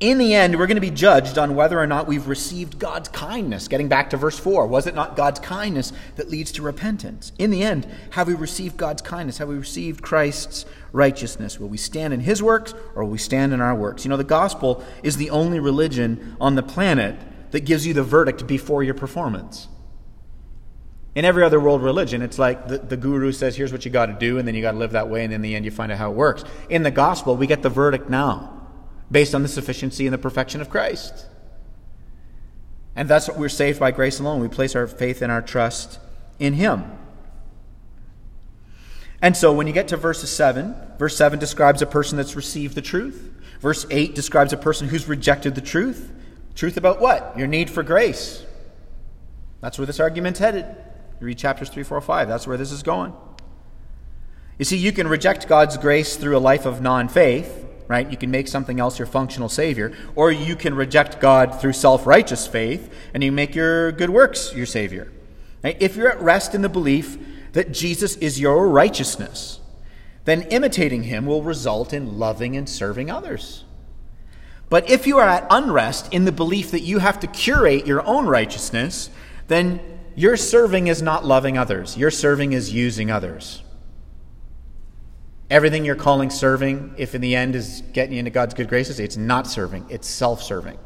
in 0.00 0.18
the 0.18 0.32
end, 0.34 0.56
we're 0.56 0.68
going 0.68 0.76
to 0.76 0.80
be 0.80 0.90
judged 0.90 1.38
on 1.38 1.56
whether 1.56 1.78
or 1.78 1.86
not 1.86 2.06
we've 2.06 2.28
received 2.28 2.78
God's 2.78 3.08
kindness. 3.08 3.66
Getting 3.66 3.88
back 3.88 4.10
to 4.10 4.16
verse 4.16 4.38
4, 4.38 4.66
was 4.68 4.86
it 4.86 4.94
not 4.94 5.16
God's 5.16 5.40
kindness 5.40 5.92
that 6.14 6.30
leads 6.30 6.52
to 6.52 6.62
repentance? 6.62 7.32
In 7.36 7.50
the 7.50 7.64
end, 7.64 7.86
have 8.10 8.28
we 8.28 8.34
received 8.34 8.76
God's 8.76 9.02
kindness? 9.02 9.38
Have 9.38 9.48
we 9.48 9.56
received 9.56 10.00
Christ's 10.00 10.66
righteousness? 10.92 11.58
Will 11.58 11.68
we 11.68 11.78
stand 11.78 12.14
in 12.14 12.20
his 12.20 12.40
works 12.40 12.74
or 12.94 13.02
will 13.02 13.10
we 13.10 13.18
stand 13.18 13.52
in 13.52 13.60
our 13.60 13.74
works? 13.74 14.04
You 14.04 14.10
know, 14.10 14.16
the 14.16 14.24
gospel 14.24 14.84
is 15.02 15.16
the 15.16 15.30
only 15.30 15.58
religion 15.58 16.36
on 16.40 16.54
the 16.54 16.62
planet 16.62 17.16
that 17.50 17.60
gives 17.60 17.84
you 17.84 17.92
the 17.92 18.04
verdict 18.04 18.46
before 18.46 18.84
your 18.84 18.94
performance. 18.94 19.66
In 21.16 21.24
every 21.24 21.42
other 21.42 21.58
world 21.58 21.82
religion, 21.82 22.22
it's 22.22 22.38
like 22.38 22.68
the, 22.68 22.78
the 22.78 22.96
guru 22.96 23.32
says, 23.32 23.56
here's 23.56 23.72
what 23.72 23.84
you 23.84 23.90
got 23.90 24.06
to 24.06 24.12
do, 24.12 24.38
and 24.38 24.46
then 24.46 24.54
you 24.54 24.62
got 24.62 24.72
to 24.72 24.78
live 24.78 24.92
that 24.92 25.08
way, 25.08 25.24
and 25.24 25.32
in 25.32 25.42
the 25.42 25.56
end, 25.56 25.64
you 25.64 25.72
find 25.72 25.90
out 25.90 25.98
how 25.98 26.12
it 26.12 26.14
works. 26.14 26.44
In 26.68 26.84
the 26.84 26.92
gospel, 26.92 27.36
we 27.36 27.48
get 27.48 27.62
the 27.62 27.68
verdict 27.68 28.08
now, 28.08 28.57
based 29.10 29.34
on 29.34 29.42
the 29.42 29.48
sufficiency 29.48 30.06
and 30.06 30.14
the 30.14 30.18
perfection 30.18 30.60
of 30.60 30.70
Christ. 30.70 31.26
And 32.94 33.08
that's 33.08 33.28
what 33.28 33.38
we're 33.38 33.48
saved 33.48 33.78
by 33.78 33.90
grace 33.90 34.18
alone. 34.20 34.40
We 34.40 34.48
place 34.48 34.74
our 34.74 34.86
faith 34.86 35.22
and 35.22 35.30
our 35.30 35.42
trust 35.42 35.98
in 36.38 36.54
Him. 36.54 36.84
And 39.20 39.36
so 39.36 39.52
when 39.52 39.66
you 39.66 39.72
get 39.72 39.88
to 39.88 39.96
verse 39.96 40.28
7, 40.28 40.74
verse 40.98 41.16
7 41.16 41.38
describes 41.38 41.82
a 41.82 41.86
person 41.86 42.16
that's 42.16 42.36
received 42.36 42.74
the 42.74 42.82
truth. 42.82 43.32
Verse 43.60 43.86
8 43.90 44.14
describes 44.14 44.52
a 44.52 44.56
person 44.56 44.88
who's 44.88 45.08
rejected 45.08 45.54
the 45.54 45.60
truth. 45.60 46.10
Truth 46.54 46.76
about 46.76 47.00
what? 47.00 47.36
Your 47.36 47.46
need 47.46 47.70
for 47.70 47.82
grace. 47.82 48.44
That's 49.60 49.78
where 49.78 49.86
this 49.86 50.00
argument's 50.00 50.38
headed. 50.38 50.64
You 51.20 51.26
read 51.26 51.38
chapters 51.38 51.68
3, 51.68 51.82
4, 51.82 52.00
5. 52.00 52.28
That's 52.28 52.46
where 52.46 52.56
this 52.56 52.70
is 52.70 52.82
going. 52.82 53.12
You 54.58 54.64
see, 54.64 54.76
you 54.76 54.92
can 54.92 55.08
reject 55.08 55.48
God's 55.48 55.76
grace 55.76 56.16
through 56.16 56.36
a 56.36 56.40
life 56.40 56.66
of 56.66 56.80
non 56.80 57.08
faith, 57.08 57.64
right? 57.88 58.10
You 58.10 58.16
can 58.16 58.30
make 58.30 58.46
something 58.46 58.78
else 58.78 58.98
your 58.98 59.06
functional 59.06 59.48
Savior. 59.48 59.92
Or 60.14 60.30
you 60.30 60.54
can 60.54 60.74
reject 60.74 61.20
God 61.20 61.60
through 61.60 61.72
self 61.72 62.06
righteous 62.06 62.46
faith 62.46 62.94
and 63.14 63.24
you 63.24 63.32
make 63.32 63.54
your 63.54 63.90
good 63.92 64.10
works 64.10 64.54
your 64.54 64.66
Savior. 64.66 65.10
Right? 65.64 65.76
If 65.80 65.96
you're 65.96 66.10
at 66.10 66.20
rest 66.20 66.54
in 66.54 66.62
the 66.62 66.68
belief 66.68 67.18
that 67.52 67.72
Jesus 67.72 68.16
is 68.16 68.38
your 68.38 68.68
righteousness, 68.68 69.60
then 70.24 70.42
imitating 70.42 71.04
him 71.04 71.26
will 71.26 71.42
result 71.42 71.92
in 71.92 72.18
loving 72.18 72.56
and 72.56 72.68
serving 72.68 73.10
others. 73.10 73.64
But 74.68 74.90
if 74.90 75.06
you 75.06 75.18
are 75.18 75.26
at 75.26 75.46
unrest 75.48 76.12
in 76.12 76.26
the 76.26 76.32
belief 76.32 76.70
that 76.72 76.82
you 76.82 76.98
have 76.98 77.18
to 77.20 77.26
curate 77.26 77.86
your 77.86 78.06
own 78.06 78.26
righteousness, 78.26 79.08
then 79.46 79.80
your 80.14 80.36
serving 80.36 80.88
is 80.88 81.00
not 81.00 81.24
loving 81.24 81.56
others, 81.56 81.96
your 81.96 82.10
serving 82.10 82.52
is 82.52 82.72
using 82.72 83.10
others. 83.10 83.62
Everything 85.50 85.84
you're 85.84 85.96
calling 85.96 86.28
serving, 86.28 86.94
if 86.98 87.14
in 87.14 87.22
the 87.22 87.34
end 87.34 87.54
is 87.54 87.82
getting 87.92 88.12
you 88.12 88.18
into 88.18 88.30
God's 88.30 88.52
good 88.52 88.68
graces, 88.68 89.00
it's 89.00 89.16
not 89.16 89.46
serving, 89.46 89.86
it's 89.88 90.06
self 90.06 90.42
serving. 90.42 90.78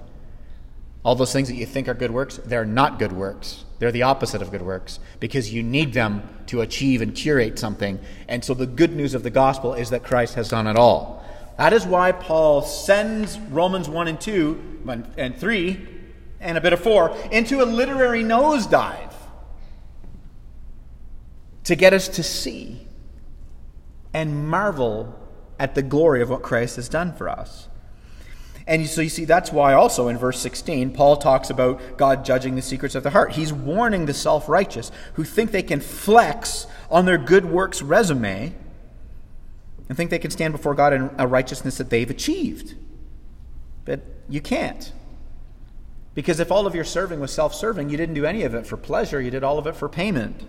All 1.05 1.17
those 1.17 1.33
things 1.33 1.49
that 1.49 1.57
you 1.57 1.67
think 1.67 1.89
are 1.89 1.95
good 1.95 2.13
works, 2.13 2.39
they're 2.45 2.65
not 2.65 3.01
good 3.01 3.13
works. 3.13 3.65
They're 3.81 3.91
the 3.91 4.05
opposite 4.05 4.41
of 4.41 4.53
good 4.53 4.63
works 4.63 5.01
because 5.19 5.53
you 5.53 5.65
need 5.65 5.93
them 5.93 6.29
to 6.47 6.61
achieve 6.61 7.03
and 7.03 7.13
curate 7.13 7.59
something. 7.59 7.99
And 8.29 8.45
so 8.45 8.55
the 8.55 8.67
good 8.67 8.95
news 8.95 9.15
of 9.15 9.25
the 9.25 9.31
gospel 9.31 9.75
is 9.75 9.91
that 9.91 10.05
Christ 10.05 10.35
has 10.35 10.49
done 10.49 10.69
it 10.69 10.77
all. 10.77 11.25
That 11.59 11.73
is 11.73 11.85
why 11.85 12.13
Paul 12.13 12.63
sends 12.63 13.41
Romans 13.41 13.89
1 13.89 14.07
and 14.07 14.21
2 14.21 14.83
and 15.17 15.37
3 15.37 15.89
and 16.41 16.57
a 16.57 16.61
bit 16.61 16.73
of 16.73 16.81
4 16.81 17.17
into 17.33 17.63
a 17.63 17.67
literary 17.67 18.23
nosedive 18.23 19.13
to 21.65 21.75
get 21.75 21.93
us 21.93 22.07
to 22.09 22.23
see 22.23 22.87
and 24.15 24.49
marvel 24.49 25.19
at 25.59 25.75
the 25.75 25.83
glory 25.83 26.23
of 26.23 26.31
what 26.31 26.43
Christ 26.43 26.77
has 26.77 26.89
done 26.89 27.13
for 27.13 27.29
us. 27.29 27.69
And 28.67 28.87
so 28.89 29.01
you 29.01 29.09
see, 29.09 29.25
that's 29.25 29.53
why 29.53 29.75
also 29.75 30.09
in 30.09 30.19
verse 30.19 30.41
16, 30.41 30.93
Paul 30.93 31.17
talks 31.17 31.51
about 31.51 31.97
God 31.97 32.25
judging 32.25 32.55
the 32.55 32.63
secrets 32.63 32.95
of 32.95 33.03
the 33.03 33.11
heart. 33.11 33.33
He's 33.33 33.53
warning 33.53 34.07
the 34.07 34.15
self 34.15 34.49
righteous 34.49 34.93
who 35.15 35.25
think 35.25 35.51
they 35.51 35.63
can 35.63 35.81
flex 35.81 36.67
on 36.91 37.05
their 37.05 37.19
good 37.19 37.45
works 37.45 37.83
resume 37.83 38.55
and 39.89 39.97
think 39.97 40.11
they 40.11 40.19
can 40.19 40.31
stand 40.31 40.53
before 40.53 40.75
God 40.75 40.93
in 40.93 41.11
a 41.19 41.27
righteousness 41.27 41.77
that 41.79 41.91
they've 41.91 42.09
achieved. 42.09 42.75
But 43.85 44.01
you 44.29 44.41
can't. 44.41 44.93
Because 46.15 46.41
if 46.41 46.53
all 46.53 46.67
of 46.67 46.75
your 46.75 46.85
serving 46.85 47.21
was 47.21 47.33
self 47.33 47.55
serving, 47.55 47.91
you 47.91 47.97
didn't 47.97 48.15
do 48.15 48.25
any 48.25 48.45
of 48.45 48.55
it 48.55 48.67
for 48.67 48.77
pleasure, 48.77 49.21
you 49.21 49.31
did 49.31 49.43
all 49.43 49.59
of 49.59 49.67
it 49.67 49.75
for 49.75 49.89
payment. 49.89 50.47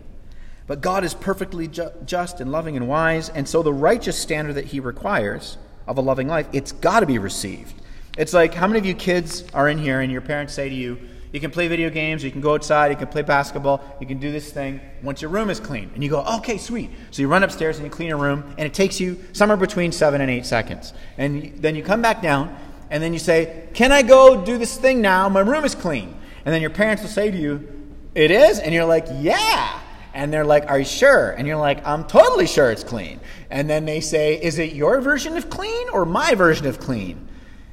But 0.68 0.82
God 0.82 1.04
is 1.04 1.14
perfectly 1.14 1.68
ju- 1.68 1.92
just 2.06 2.40
and 2.40 2.52
loving 2.52 2.78
and 2.78 2.88
wise, 2.88 3.30
and 3.30 3.48
so 3.48 3.64
the 3.64 3.74
righteous 3.74 4.18
standard 4.18 4.54
that 4.54 4.66
He 4.66 4.80
requires 4.80 5.58
of 5.88 5.98
a 5.98 6.02
loving 6.02 6.28
life, 6.28 6.48
it's 6.54 6.72
got 6.72 7.02
to 7.02 7.06
be 7.06 7.18
received. 7.18 7.74
It's 8.18 8.34
like 8.34 8.54
how 8.54 8.68
many 8.68 8.80
of 8.80 8.86
you 8.86 8.94
kids 8.94 9.44
are 9.54 9.68
in 9.68 9.78
here 9.78 10.00
and 10.00 10.12
your 10.12 10.22
parents 10.22 10.54
say 10.54 10.70
to 10.70 10.76
you, 10.76 10.98
you 11.34 11.40
can 11.40 11.50
play 11.50 11.68
video 11.68 11.90
games, 11.90 12.24
you 12.24 12.30
can 12.30 12.42
go 12.42 12.54
outside, 12.54 12.92
you 12.92 12.96
can 12.96 13.08
play 13.08 13.24
basketball, 13.24 13.82
you 14.00 14.06
can 14.06 14.20
do 14.20 14.32
this 14.32 14.52
thing 14.52 14.80
once 15.02 15.20
your 15.20 15.32
room 15.32 15.50
is 15.50 15.60
clean. 15.60 15.90
And 15.96 16.04
you 16.04 16.10
go, 16.10 16.24
okay, 16.38 16.60
sweet. 16.60 16.92
So 17.10 17.24
you 17.24 17.28
run 17.28 17.42
upstairs 17.42 17.78
and 17.78 17.86
you 17.86 17.90
clean 17.90 18.08
your 18.08 18.20
room, 18.20 18.54
and 18.60 18.68
it 18.68 18.74
takes 18.76 19.00
you 19.00 19.20
somewhere 19.34 19.58
between 19.58 19.92
seven 19.92 20.22
and 20.22 20.30
eight 20.30 20.46
seconds. 20.46 20.94
And 21.18 21.56
then 21.58 21.76
you 21.76 21.82
come 21.82 22.04
back 22.04 22.22
down, 22.22 22.56
and 22.92 23.02
then 23.02 23.14
you 23.14 23.20
say, 23.20 23.68
Can 23.74 23.92
I 23.92 24.04
go 24.04 24.46
do 24.46 24.60
this 24.60 24.78
thing 24.78 25.02
now? 25.02 25.28
My 25.28 25.40
room 25.40 25.66
is 25.66 25.74
clean. 25.74 26.16
And 26.46 26.54
then 26.54 26.62
your 26.62 26.70
parents 26.70 27.02
will 27.02 27.10
say 27.10 27.32
to 27.32 27.38
you, 27.38 27.68
It 28.14 28.30
is? 28.30 28.60
And 28.60 28.72
you're 28.72 28.86
like, 28.86 29.08
Yeah. 29.14 29.80
And 30.14 30.32
they're 30.32 30.46
like, 30.46 30.70
Are 30.70 30.80
you 30.80 30.86
sure? 30.86 31.32
And 31.32 31.48
you're 31.48 31.58
like, 31.58 31.86
I'm 31.86 32.06
totally 32.06 32.48
sure 32.48 32.72
it's 32.72 32.84
clean. 32.84 33.20
And 33.50 33.70
then 33.70 33.86
they 33.86 34.00
say, 34.00 34.36
Is 34.36 34.60
it 34.60 34.74
your 34.74 35.02
version 35.02 35.36
of 35.38 35.50
clean 35.50 35.90
or 35.90 36.06
my 36.06 36.36
version 36.36 36.68
of 36.68 36.80
clean? 36.80 37.28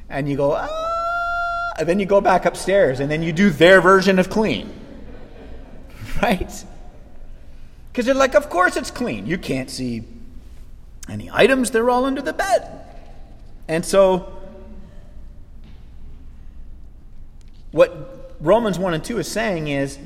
And 0.09 0.29
you 0.29 0.37
go, 0.37 0.55
Ah. 0.57 0.69
And 1.79 1.89
then 1.89 2.01
you 2.01 2.07
go 2.07 2.21
back 2.21 2.47
upstairs 2.47 3.01
and 3.01 3.11
then 3.11 3.23
you 3.23 3.33
do 3.33 3.51
their 3.51 3.81
version 3.81 4.19
of 4.19 4.31
clean. 4.31 4.73
Right? 6.23 6.65
Because 7.91 8.05
they're 8.05 8.15
like, 8.15 8.35
Of 8.35 8.49
course 8.51 8.77
it's 8.77 8.91
clean. 8.91 9.27
You 9.27 9.39
can't 9.39 9.71
see 9.71 10.05
any 11.09 11.31
items, 11.33 11.71
they're 11.71 11.91
all 11.91 12.05
under 12.05 12.23
the 12.23 12.33
bed. 12.33 12.87
And 13.69 13.85
so, 13.85 14.33
what 17.73 18.37
Romans 18.41 18.79
1 18.79 18.95
and 18.95 19.05
2 19.05 19.19
is 19.19 19.29
saying 19.29 19.69
is 19.69 19.99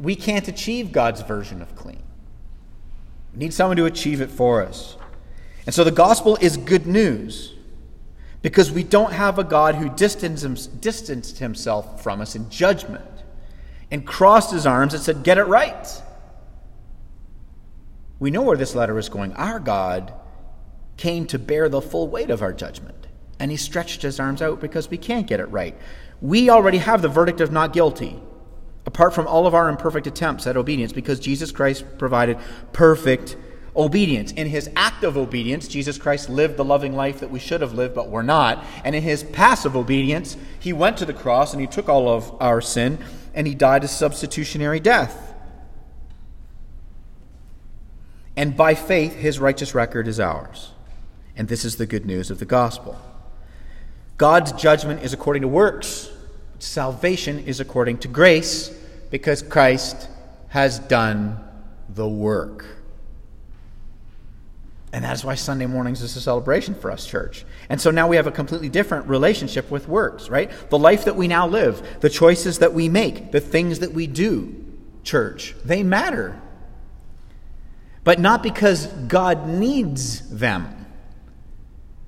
we 0.00 0.16
can't 0.16 0.48
achieve 0.48 0.92
God's 0.92 1.20
version 1.20 1.60
of 1.60 1.76
clean. 1.76 2.02
We 3.32 3.38
need 3.38 3.54
someone 3.54 3.76
to 3.76 3.84
achieve 3.84 4.20
it 4.20 4.30
for 4.30 4.62
us. 4.62 4.96
And 5.66 5.74
so 5.74 5.84
the 5.84 5.90
gospel 5.90 6.38
is 6.40 6.56
good 6.56 6.86
news 6.86 7.54
because 8.42 8.72
we 8.72 8.82
don't 8.82 9.12
have 9.12 9.38
a 9.38 9.44
God 9.44 9.74
who 9.74 9.90
distanced 9.90 11.38
himself 11.38 12.02
from 12.02 12.20
us 12.22 12.34
in 12.34 12.48
judgment 12.48 13.04
and 13.90 14.06
crossed 14.06 14.50
his 14.50 14.66
arms 14.66 14.94
and 14.94 15.02
said, 15.02 15.22
Get 15.22 15.36
it 15.36 15.44
right. 15.44 16.02
We 18.18 18.30
know 18.30 18.42
where 18.42 18.56
this 18.56 18.74
letter 18.74 18.98
is 18.98 19.08
going. 19.08 19.34
Our 19.34 19.60
God 19.60 20.12
came 20.96 21.26
to 21.26 21.38
bear 21.38 21.68
the 21.68 21.80
full 21.80 22.08
weight 22.08 22.30
of 22.30 22.42
our 22.42 22.52
judgment, 22.52 23.06
and 23.38 23.50
he 23.50 23.56
stretched 23.56 24.02
his 24.02 24.18
arms 24.18 24.42
out 24.42 24.60
because 24.60 24.90
we 24.90 24.98
can't 24.98 25.26
get 25.26 25.40
it 25.40 25.46
right. 25.46 25.76
We 26.20 26.50
already 26.50 26.78
have 26.78 27.02
the 27.02 27.08
verdict 27.08 27.40
of 27.40 27.52
not 27.52 27.72
guilty 27.72 28.20
apart 28.86 29.14
from 29.14 29.26
all 29.26 29.46
of 29.46 29.54
our 29.54 29.68
imperfect 29.68 30.06
attempts 30.06 30.46
at 30.46 30.56
obedience, 30.56 30.92
because 30.92 31.20
Jesus 31.20 31.52
Christ 31.52 31.84
provided 31.98 32.38
perfect 32.72 33.36
obedience. 33.76 34.32
In 34.32 34.48
his 34.48 34.70
act 34.76 35.04
of 35.04 35.16
obedience, 35.16 35.68
Jesus 35.68 35.98
Christ 35.98 36.28
lived 36.28 36.56
the 36.56 36.64
loving 36.64 36.94
life 36.94 37.20
that 37.20 37.30
we 37.30 37.38
should 37.38 37.60
have 37.60 37.74
lived, 37.74 37.94
but 37.94 38.08
we're 38.08 38.22
not. 38.22 38.64
And 38.84 38.94
in 38.94 39.02
his 39.02 39.22
passive 39.22 39.76
obedience, 39.76 40.36
he 40.58 40.72
went 40.72 40.96
to 40.98 41.04
the 41.04 41.14
cross 41.14 41.52
and 41.52 41.60
he 41.60 41.66
took 41.66 41.88
all 41.88 42.08
of 42.08 42.34
our 42.40 42.60
sin 42.60 42.98
and 43.34 43.46
he 43.46 43.54
died 43.54 43.84
a 43.84 43.88
substitutionary 43.88 44.80
death. 44.80 45.34
And 48.36 48.56
by 48.56 48.74
faith, 48.74 49.16
his 49.16 49.38
righteous 49.38 49.74
record 49.74 50.08
is 50.08 50.18
ours. 50.18 50.72
And 51.36 51.48
this 51.48 51.64
is 51.64 51.76
the 51.76 51.86
good 51.86 52.06
news 52.06 52.30
of 52.30 52.38
the 52.38 52.44
gospel. 52.44 52.98
God's 54.16 54.52
judgment 54.52 55.02
is 55.02 55.12
according 55.12 55.42
to 55.42 55.48
works 55.48 56.10
Salvation 56.60 57.40
is 57.40 57.58
according 57.58 57.98
to 57.98 58.08
grace 58.08 58.68
because 59.10 59.42
Christ 59.42 60.08
has 60.48 60.78
done 60.78 61.42
the 61.88 62.06
work. 62.06 62.64
And 64.92 65.04
that 65.04 65.14
is 65.14 65.24
why 65.24 65.36
Sunday 65.36 65.66
mornings 65.66 66.02
is 66.02 66.16
a 66.16 66.20
celebration 66.20 66.74
for 66.74 66.90
us, 66.90 67.06
church. 67.06 67.44
And 67.68 67.80
so 67.80 67.90
now 67.90 68.08
we 68.08 68.16
have 68.16 68.26
a 68.26 68.32
completely 68.32 68.68
different 68.68 69.08
relationship 69.08 69.70
with 69.70 69.88
works, 69.88 70.28
right? 70.28 70.50
The 70.68 70.78
life 70.78 71.04
that 71.06 71.16
we 71.16 71.28
now 71.28 71.46
live, 71.46 72.00
the 72.00 72.10
choices 72.10 72.58
that 72.58 72.74
we 72.74 72.88
make, 72.88 73.32
the 73.32 73.40
things 73.40 73.78
that 73.78 73.92
we 73.92 74.06
do, 74.06 74.54
church, 75.02 75.54
they 75.64 75.82
matter. 75.82 76.40
But 78.04 78.18
not 78.18 78.42
because 78.42 78.86
God 78.86 79.48
needs 79.48 80.28
them, 80.28 80.86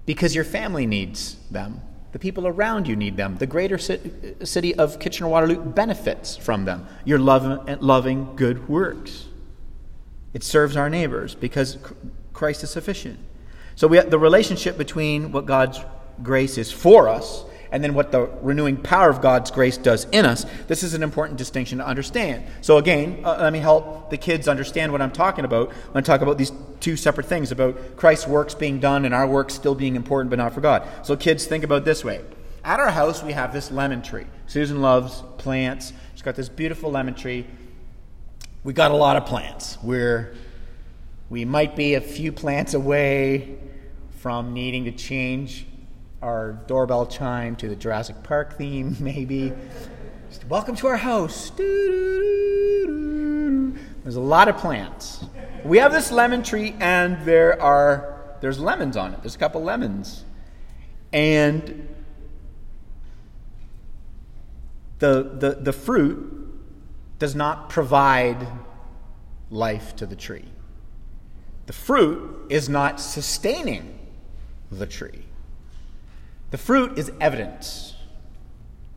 because 0.04 0.34
your 0.34 0.44
family 0.44 0.86
needs 0.86 1.36
them. 1.50 1.80
The 2.12 2.18
people 2.18 2.46
around 2.46 2.86
you 2.88 2.94
need 2.94 3.16
them. 3.16 3.36
The 3.38 3.46
greater 3.46 3.78
city 3.78 4.74
of 4.74 4.98
Kitchener 4.98 5.28
Waterloo 5.28 5.64
benefits 5.64 6.36
from 6.36 6.66
them. 6.66 6.86
Your 7.04 7.18
loving, 7.18 7.78
loving 7.80 8.36
good 8.36 8.68
works. 8.68 9.26
It 10.34 10.42
serves 10.42 10.76
our 10.76 10.90
neighbors 10.90 11.34
because 11.34 11.78
Christ 12.32 12.62
is 12.62 12.70
sufficient. 12.70 13.18
So 13.76 13.86
we, 13.88 13.98
the 14.00 14.18
relationship 14.18 14.76
between 14.76 15.32
what 15.32 15.46
God's 15.46 15.80
grace 16.22 16.58
is 16.58 16.70
for 16.70 17.08
us 17.08 17.44
and 17.72 17.82
then 17.82 17.94
what 17.94 18.12
the 18.12 18.28
renewing 18.42 18.76
power 18.76 19.08
of 19.08 19.22
God's 19.22 19.50
grace 19.50 19.78
does 19.78 20.04
in 20.12 20.26
us, 20.26 20.44
this 20.68 20.82
is 20.82 20.92
an 20.92 21.02
important 21.02 21.38
distinction 21.38 21.78
to 21.78 21.86
understand. 21.86 22.44
So, 22.60 22.76
again, 22.76 23.22
uh, 23.24 23.38
let 23.40 23.52
me 23.52 23.58
help 23.58 24.10
the 24.10 24.18
kids 24.18 24.46
understand 24.46 24.92
what 24.92 25.00
I'm 25.00 25.10
talking 25.10 25.46
about 25.46 25.72
when 25.72 26.04
I 26.04 26.06
talk 26.06 26.20
about 26.20 26.36
these 26.36 26.52
two 26.80 26.96
separate 26.96 27.26
things 27.26 27.50
about 27.50 27.96
Christ's 27.96 28.28
works 28.28 28.54
being 28.54 28.78
done 28.78 29.06
and 29.06 29.14
our 29.14 29.26
works 29.26 29.54
still 29.54 29.74
being 29.74 29.96
important 29.96 30.28
but 30.28 30.36
not 30.36 30.52
for 30.52 30.60
God. 30.60 30.86
So, 31.02 31.16
kids, 31.16 31.46
think 31.46 31.64
about 31.64 31.86
this 31.86 32.04
way. 32.04 32.20
At 32.62 32.78
our 32.78 32.90
house, 32.90 33.22
we 33.22 33.32
have 33.32 33.52
this 33.52 33.72
lemon 33.72 34.02
tree. 34.02 34.26
Susan 34.46 34.82
loves 34.82 35.22
plants. 35.38 35.94
She's 36.12 36.22
got 36.22 36.36
this 36.36 36.50
beautiful 36.50 36.90
lemon 36.90 37.14
tree. 37.14 37.46
We've 38.64 38.76
got 38.76 38.90
a 38.90 38.96
lot 38.96 39.16
of 39.16 39.26
plants. 39.26 39.78
We're 39.82 40.34
we 41.30 41.46
might 41.46 41.74
be 41.74 41.94
a 41.94 42.00
few 42.02 42.30
plants 42.30 42.74
away 42.74 43.56
from 44.18 44.52
needing 44.52 44.84
to 44.84 44.92
change 44.92 45.64
our 46.22 46.52
doorbell 46.66 47.06
chime 47.06 47.56
to 47.56 47.68
the 47.68 47.76
Jurassic 47.76 48.22
Park 48.22 48.56
theme, 48.56 48.96
maybe. 49.00 49.52
Just, 50.30 50.46
Welcome 50.46 50.76
to 50.76 50.86
our 50.86 50.96
house. 50.96 51.50
There's 54.02 54.16
a 54.16 54.20
lot 54.20 54.48
of 54.48 54.56
plants. 54.56 55.24
We 55.64 55.78
have 55.78 55.92
this 55.92 56.10
lemon 56.10 56.42
tree, 56.42 56.74
and 56.80 57.24
there 57.24 57.60
are 57.60 58.36
there's 58.40 58.58
lemons 58.58 58.96
on 58.96 59.12
it. 59.14 59.22
There's 59.22 59.34
a 59.34 59.38
couple 59.38 59.62
lemons, 59.62 60.24
and 61.12 61.88
the 64.98 65.22
the 65.22 65.58
the 65.60 65.72
fruit 65.72 66.38
does 67.18 67.34
not 67.34 67.68
provide 67.68 68.48
life 69.50 69.94
to 69.96 70.06
the 70.06 70.16
tree. 70.16 70.46
The 71.66 71.72
fruit 71.72 72.46
is 72.48 72.68
not 72.68 73.00
sustaining 73.00 73.98
the 74.70 74.86
tree. 74.86 75.24
The 76.52 76.58
fruit 76.58 76.98
is 76.98 77.10
evidence 77.18 77.94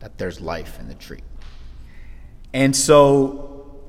that 0.00 0.18
there's 0.18 0.42
life 0.42 0.78
in 0.78 0.88
the 0.88 0.94
tree. 0.94 1.22
And 2.52 2.76
so, 2.76 3.80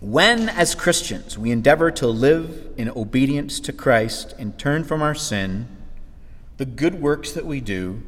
when 0.00 0.48
as 0.48 0.74
Christians 0.74 1.38
we 1.38 1.52
endeavor 1.52 1.92
to 1.92 2.08
live 2.08 2.72
in 2.76 2.90
obedience 2.90 3.60
to 3.60 3.72
Christ 3.72 4.34
and 4.36 4.58
turn 4.58 4.82
from 4.82 5.00
our 5.00 5.14
sin, 5.14 5.68
the 6.56 6.66
good 6.66 7.00
works 7.00 7.30
that 7.32 7.46
we 7.46 7.60
do 7.60 8.02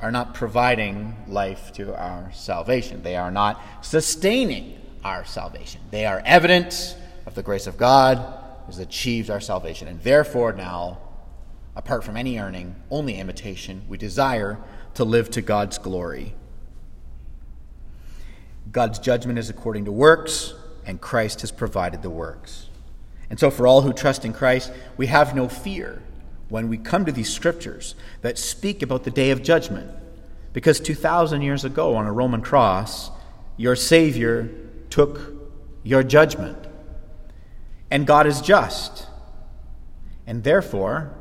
are 0.00 0.12
not 0.12 0.32
providing 0.32 1.16
life 1.26 1.72
to 1.72 1.92
our 1.98 2.30
salvation. 2.32 3.02
They 3.02 3.16
are 3.16 3.32
not 3.32 3.60
sustaining 3.80 4.78
our 5.02 5.24
salvation. 5.24 5.80
They 5.90 6.06
are 6.06 6.22
evidence 6.24 6.94
of 7.26 7.34
the 7.34 7.42
grace 7.42 7.66
of 7.66 7.76
God 7.76 8.40
has 8.66 8.78
achieved 8.78 9.28
our 9.28 9.40
salvation. 9.40 9.88
And 9.88 10.00
therefore, 10.02 10.52
now 10.52 10.98
apart 11.80 12.04
from 12.04 12.14
any 12.14 12.38
earning, 12.38 12.76
only 12.90 13.18
imitation. 13.18 13.80
We 13.88 13.96
desire 13.96 14.58
to 14.92 15.02
live 15.02 15.30
to 15.30 15.40
God's 15.40 15.78
glory. 15.78 16.34
God's 18.70 18.98
judgment 18.98 19.38
is 19.38 19.48
according 19.48 19.86
to 19.86 19.92
works, 19.92 20.52
and 20.84 21.00
Christ 21.00 21.40
has 21.40 21.50
provided 21.50 22.02
the 22.02 22.10
works. 22.10 22.68
And 23.30 23.40
so, 23.40 23.50
for 23.50 23.66
all 23.66 23.80
who 23.80 23.94
trust 23.94 24.26
in 24.26 24.34
Christ, 24.34 24.70
we 24.98 25.06
have 25.06 25.34
no 25.34 25.48
fear 25.48 26.02
when 26.50 26.68
we 26.68 26.76
come 26.76 27.06
to 27.06 27.12
these 27.12 27.32
scriptures 27.32 27.94
that 28.20 28.36
speak 28.36 28.82
about 28.82 29.04
the 29.04 29.10
day 29.10 29.30
of 29.30 29.42
judgment. 29.42 29.90
Because 30.52 30.80
2,000 30.80 31.40
years 31.40 31.64
ago 31.64 31.94
on 31.96 32.04
a 32.04 32.12
Roman 32.12 32.42
cross, 32.42 33.10
your 33.56 33.74
Savior 33.74 34.50
took 34.90 35.32
your 35.82 36.02
judgment. 36.02 36.58
And 37.90 38.06
God 38.06 38.26
is 38.26 38.42
just. 38.42 39.06
And 40.26 40.44
therefore, 40.44 41.16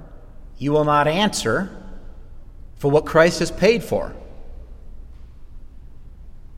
you 0.60 0.72
will 0.72 0.84
not 0.84 1.08
answer 1.08 1.76
for 2.76 2.92
what 2.92 3.06
Christ 3.06 3.40
has 3.40 3.50
paid 3.50 3.84
for. 3.84 4.14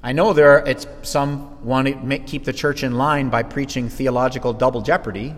I 0.03 0.13
know 0.13 0.33
there 0.33 0.57
are, 0.57 0.67
it's, 0.67 0.87
some 1.03 1.63
want 1.63 1.87
to 1.87 2.19
keep 2.19 2.43
the 2.43 2.53
church 2.53 2.83
in 2.83 2.97
line 2.97 3.29
by 3.29 3.43
preaching 3.43 3.87
theological 3.87 4.51
double 4.51 4.81
jeopardy, 4.81 5.35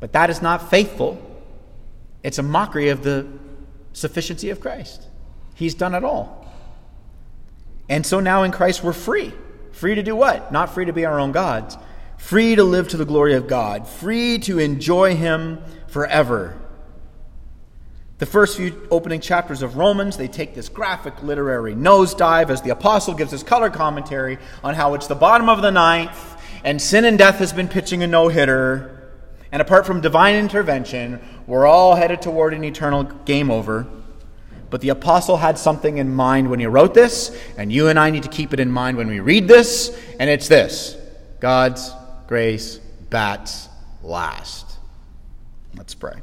but 0.00 0.12
that 0.12 0.28
is 0.28 0.42
not 0.42 0.70
faithful. 0.70 1.20
It's 2.22 2.38
a 2.38 2.42
mockery 2.42 2.90
of 2.90 3.02
the 3.02 3.26
sufficiency 3.94 4.50
of 4.50 4.60
Christ. 4.60 5.08
He's 5.54 5.74
done 5.74 5.94
it 5.94 6.04
all. 6.04 6.46
And 7.88 8.04
so 8.04 8.20
now 8.20 8.42
in 8.42 8.52
Christ 8.52 8.84
we're 8.84 8.92
free. 8.92 9.32
Free 9.72 9.94
to 9.94 10.02
do 10.02 10.14
what? 10.14 10.52
Not 10.52 10.74
free 10.74 10.84
to 10.84 10.92
be 10.92 11.06
our 11.06 11.18
own 11.18 11.32
gods. 11.32 11.78
Free 12.18 12.54
to 12.54 12.64
live 12.64 12.88
to 12.88 12.96
the 12.98 13.04
glory 13.04 13.34
of 13.34 13.48
God. 13.48 13.88
Free 13.88 14.38
to 14.40 14.58
enjoy 14.58 15.16
Him 15.16 15.62
forever. 15.88 16.61
The 18.22 18.26
first 18.26 18.56
few 18.56 18.86
opening 18.88 19.20
chapters 19.20 19.62
of 19.62 19.76
Romans, 19.76 20.16
they 20.16 20.28
take 20.28 20.54
this 20.54 20.68
graphic 20.68 21.24
literary 21.24 21.74
nosedive 21.74 22.50
as 22.50 22.62
the 22.62 22.70
apostle 22.70 23.14
gives 23.14 23.32
his 23.32 23.42
color 23.42 23.68
commentary 23.68 24.38
on 24.62 24.76
how 24.76 24.94
it's 24.94 25.08
the 25.08 25.16
bottom 25.16 25.48
of 25.48 25.60
the 25.60 25.72
ninth 25.72 26.40
and 26.62 26.80
sin 26.80 27.04
and 27.04 27.18
death 27.18 27.38
has 27.38 27.52
been 27.52 27.66
pitching 27.66 28.04
a 28.04 28.06
no 28.06 28.28
hitter. 28.28 29.10
And 29.50 29.60
apart 29.60 29.86
from 29.86 30.00
divine 30.00 30.36
intervention, 30.36 31.20
we're 31.48 31.66
all 31.66 31.96
headed 31.96 32.22
toward 32.22 32.54
an 32.54 32.62
eternal 32.62 33.02
game 33.02 33.50
over. 33.50 33.88
But 34.70 34.82
the 34.82 34.90
apostle 34.90 35.38
had 35.38 35.58
something 35.58 35.98
in 35.98 36.14
mind 36.14 36.48
when 36.48 36.60
he 36.60 36.66
wrote 36.66 36.94
this, 36.94 37.36
and 37.58 37.72
you 37.72 37.88
and 37.88 37.98
I 37.98 38.10
need 38.10 38.22
to 38.22 38.28
keep 38.28 38.54
it 38.54 38.60
in 38.60 38.70
mind 38.70 38.98
when 38.98 39.08
we 39.08 39.18
read 39.18 39.48
this, 39.48 40.00
and 40.20 40.30
it's 40.30 40.46
this 40.46 40.96
God's 41.40 41.90
grace 42.28 42.78
bats 43.10 43.68
last. 44.00 44.78
Let's 45.74 45.96
pray. 45.96 46.20